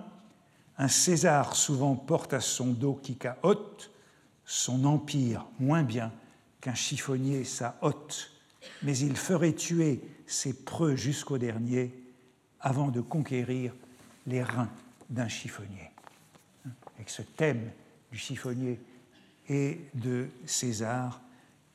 [0.78, 3.91] un César souvent porte à son dos qui haute,
[4.45, 6.11] son empire moins bien
[6.59, 8.32] qu'un chiffonnier sa hotte,
[8.84, 11.93] mais il ferait tuer ses preux jusqu'au dernier
[12.59, 13.74] avant de conquérir
[14.28, 14.69] les reins
[15.09, 15.90] d'un chiffonnier.
[17.01, 17.71] Avec ce thème
[18.11, 18.79] du chiffonnier
[19.49, 21.19] et de César,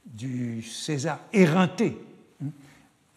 [0.04, 1.98] du César éreinté
[2.40, 2.50] hein,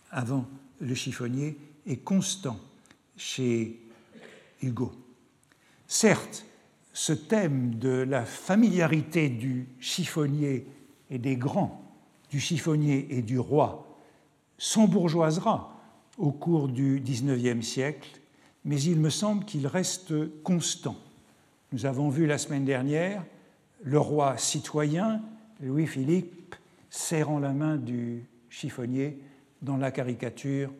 [0.09, 0.47] avant
[0.81, 1.55] le chiffonnier,
[1.85, 2.59] est constant
[3.15, 3.79] chez
[4.63, 4.91] Hugo.
[5.87, 6.47] Certes,
[6.93, 10.65] ce thème de la familiarité du chiffonnier
[11.11, 11.79] et des grands,
[12.31, 13.87] du chiffonnier et du roi,
[14.57, 15.79] s'embourgeoisera
[16.17, 18.19] au cours du XIXe siècle,
[18.65, 20.97] mais il me semble qu'il reste constant.
[21.71, 23.23] Nous avons vu la semaine dernière
[23.83, 25.21] le roi citoyen,
[25.61, 26.55] Louis-Philippe,
[26.89, 29.19] serrant la main du chiffonnier
[29.61, 30.71] dans la caricature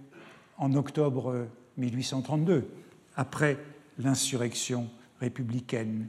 [0.58, 1.46] en octobre
[1.78, 2.68] 1832,
[3.16, 3.60] après
[4.00, 4.90] l'insurrection
[5.22, 6.08] républicaine.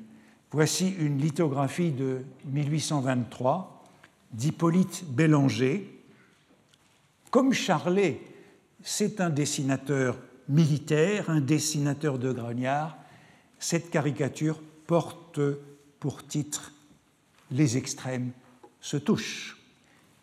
[0.51, 3.85] Voici une lithographie de 1823
[4.33, 6.01] d'Hippolyte Bélanger.
[7.31, 8.19] Comme Charlet,
[8.83, 10.19] c'est un dessinateur
[10.49, 12.97] militaire, un dessinateur de grognard,
[13.59, 14.59] cette caricature
[14.91, 15.41] porte
[16.01, 16.73] pour titre
[17.53, 18.33] Les extrêmes
[18.81, 19.57] se touchent.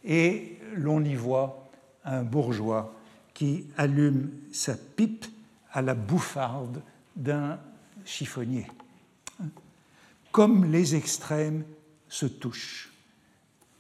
[0.04, 1.70] Et l'on y voit
[2.04, 2.94] un bourgeois
[3.34, 5.26] qui allume sa pipe
[5.72, 6.82] à la bouffarde
[7.16, 7.62] d'un
[8.04, 8.68] chiffonnier.
[10.34, 11.64] Comme les extrêmes
[12.10, 12.92] se touchent.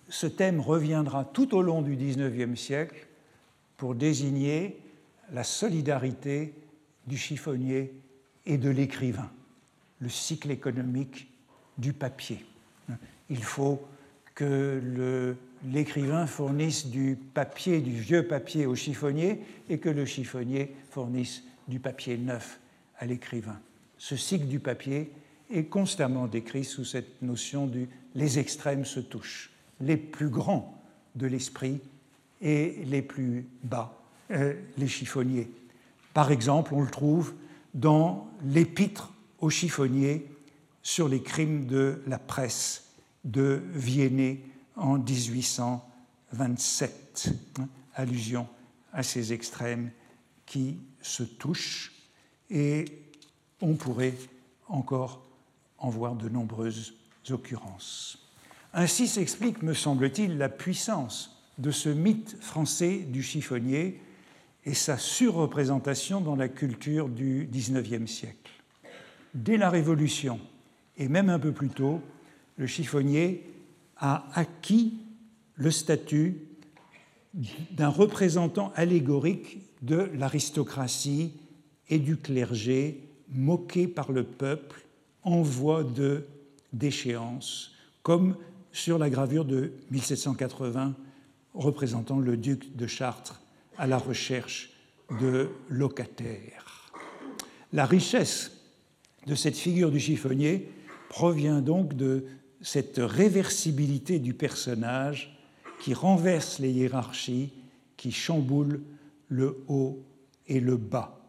[0.08, 3.08] ce thème reviendra tout au long du XIXe siècle
[3.76, 4.80] pour désigner
[5.34, 6.54] la solidarité
[7.08, 7.94] du chiffonnier
[8.46, 9.30] et de l'écrivain,
[10.00, 11.30] le cycle économique
[11.78, 12.46] du papier.
[13.30, 13.82] Il faut
[14.36, 15.36] que
[15.66, 21.80] l'écrivain fournisse du papier, du vieux papier au chiffonnier et que le chiffonnier fournisse du
[21.80, 22.60] papier neuf
[23.00, 23.60] à l'écrivain.
[23.98, 25.12] Ce cycle du papier
[25.52, 30.82] est constamment décrit sous cette notion du les extrêmes se touchent, les plus grands
[31.16, 31.80] de l'esprit
[32.42, 35.50] et les plus bas, euh, les chiffonniers.
[36.14, 37.34] Par exemple, on le trouve
[37.74, 40.30] dans l'épître aux chiffonniers
[40.82, 42.88] sur les crimes de la presse
[43.24, 44.42] de Viennet
[44.76, 47.30] en 1827,
[47.60, 48.50] hein, allusion
[48.94, 49.92] à ces extrêmes
[50.46, 51.94] qui se touchent,
[52.50, 52.86] et
[53.62, 54.16] on pourrait
[54.68, 55.24] encore
[55.78, 56.94] en voir de nombreuses
[57.30, 58.20] occurrences.
[58.74, 64.00] Ainsi s'explique, me semble-t-il, la puissance de ce mythe français du chiffonnier
[64.66, 68.57] et sa surreprésentation dans la culture du XIXe siècle.
[69.34, 70.40] Dès la Révolution,
[70.98, 72.02] et même un peu plus tôt,
[72.58, 73.44] le chiffonnier
[73.98, 74.98] a acquis
[75.56, 76.42] le statut
[77.72, 81.34] d'un représentant allégorique de l'aristocratie
[81.90, 84.86] et du clergé moqué par le peuple
[85.24, 86.26] en voie de
[86.74, 88.36] déchéance, comme
[88.72, 90.96] sur la gravure de 1780
[91.54, 93.42] représentant le duc de Chartres
[93.78, 94.72] à la recherche
[95.20, 96.92] de locataires.
[97.74, 98.57] La richesse
[99.28, 100.72] de cette figure du chiffonnier
[101.10, 102.26] provient donc de
[102.62, 105.38] cette réversibilité du personnage
[105.82, 107.52] qui renverse les hiérarchies,
[107.98, 108.82] qui chamboule
[109.28, 110.00] le haut
[110.48, 111.20] et le bas.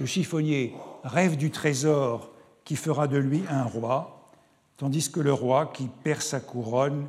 [0.00, 2.32] Le chiffonnier rêve du trésor
[2.64, 4.30] qui fera de lui un roi,
[4.78, 7.06] tandis que le roi qui perd sa couronne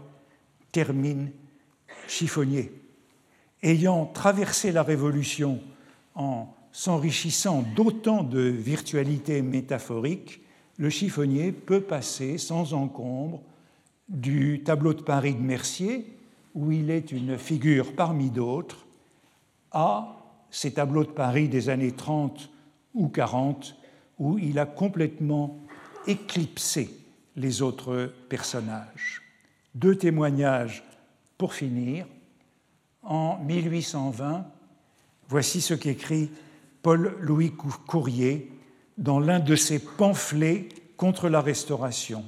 [0.73, 1.31] termine
[2.07, 2.73] chiffonnier.
[3.63, 5.61] Ayant traversé la Révolution
[6.15, 10.41] en s'enrichissant d'autant de virtualité métaphorique,
[10.77, 13.41] le chiffonnier peut passer sans encombre
[14.09, 16.05] du tableau de Paris de Mercier,
[16.53, 18.85] où il est une figure parmi d'autres,
[19.71, 20.17] à
[20.49, 22.49] ces tableaux de Paris des années 30
[22.93, 23.75] ou 40,
[24.19, 25.59] où il a complètement
[26.07, 26.89] éclipsé
[27.35, 29.21] les autres personnages.
[29.75, 30.83] Deux témoignages
[31.37, 32.05] pour finir.
[33.03, 34.45] En 1820,
[35.29, 36.29] voici ce qu'écrit
[36.81, 37.53] Paul-Louis
[37.87, 38.51] Courrier
[38.97, 42.23] dans l'un de ses pamphlets contre la Restauration.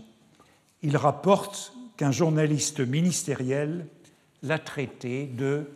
[0.81, 3.87] Il rapporte qu'un journaliste ministériel
[4.41, 5.69] l'a traité de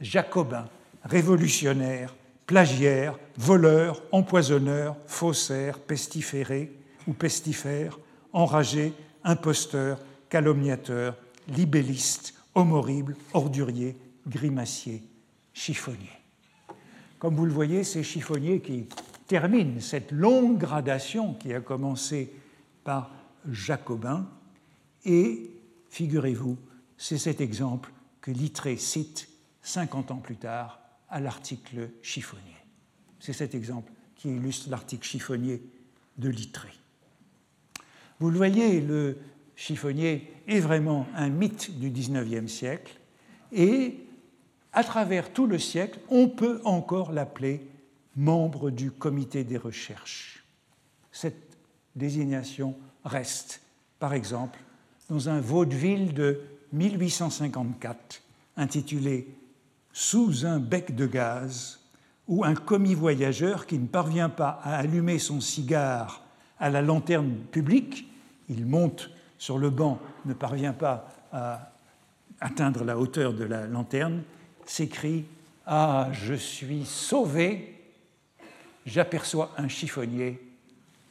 [0.00, 0.68] jacobin,
[1.04, 2.14] révolutionnaire,
[2.46, 6.72] plagiaire, voleur, empoisonneur, faussaire, pestiféré
[7.06, 7.98] ou pestifère,
[8.32, 8.92] enragé,
[9.24, 9.98] imposteur,
[10.28, 11.16] calomniateur,
[11.48, 13.96] libelliste, homme horrible, ordurier,
[14.26, 15.02] grimacier,
[15.52, 16.19] chiffonnier.
[17.20, 18.86] Comme vous le voyez, ces chiffonniers qui
[19.26, 22.32] termine cette longue gradation qui a commencé
[22.82, 23.14] par
[23.48, 24.26] Jacobin.
[25.04, 25.50] Et
[25.90, 26.56] figurez-vous,
[26.96, 27.92] c'est cet exemple
[28.22, 29.28] que Littré cite
[29.60, 32.56] 50 ans plus tard à l'article chiffonnier.
[33.18, 35.62] C'est cet exemple qui illustre l'article chiffonnier
[36.16, 36.70] de Littré.
[38.18, 39.18] Vous le voyez, le
[39.56, 42.98] chiffonnier est vraiment un mythe du XIXe siècle
[44.72, 47.66] à travers tout le siècle, on peut encore l'appeler
[48.16, 50.44] membre du comité des recherches.
[51.12, 51.56] Cette
[51.96, 53.60] désignation reste,
[53.98, 54.58] par exemple,
[55.08, 56.40] dans un vaudeville de
[56.72, 58.22] 1854
[58.56, 59.28] intitulé
[59.92, 61.80] Sous un bec de gaz,
[62.28, 66.22] où un commis voyageur qui ne parvient pas à allumer son cigare
[66.60, 68.08] à la lanterne publique,
[68.48, 71.72] il monte sur le banc, ne parvient pas à
[72.40, 74.22] atteindre la hauteur de la lanterne,
[74.70, 75.24] s'écrie
[75.66, 77.76] Ah, je suis sauvé
[78.86, 80.40] j'aperçois un chiffonnier,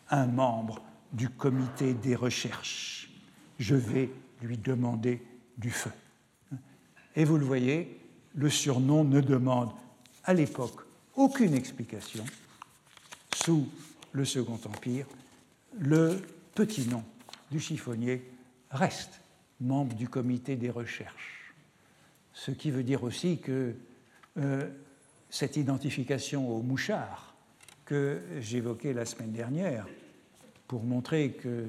[0.10, 0.82] un membre
[1.12, 3.10] du comité des recherches.
[3.60, 4.10] Je vais
[4.42, 5.22] lui demander
[5.58, 5.92] du feu.
[7.16, 8.00] Et vous le voyez,
[8.36, 9.72] le surnom ne demande
[10.24, 10.86] à l'époque
[11.16, 12.26] aucune explication.
[13.36, 13.68] Sous
[14.12, 15.06] le Second Empire,
[15.80, 16.22] le
[16.56, 17.04] petit nom
[17.52, 18.24] du chiffonnier
[18.72, 19.20] reste
[19.60, 21.39] membre du comité des recherches.
[22.40, 23.76] Ce qui veut dire aussi que
[24.38, 24.70] euh,
[25.30, 27.36] cette identification au mouchard
[27.84, 29.86] que j'évoquais la semaine dernière
[30.66, 31.68] pour montrer que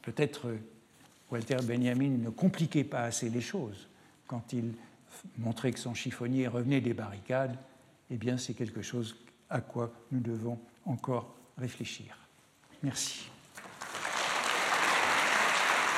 [0.00, 0.54] peut-être
[1.30, 3.86] Walter Benjamin ne compliquait pas assez les choses
[4.26, 4.72] quand il
[5.36, 7.58] montrait que son chiffonnier revenait des barricades,
[8.10, 9.14] eh bien c'est quelque chose
[9.50, 12.16] à quoi nous devons encore réfléchir.
[12.82, 13.30] Merci.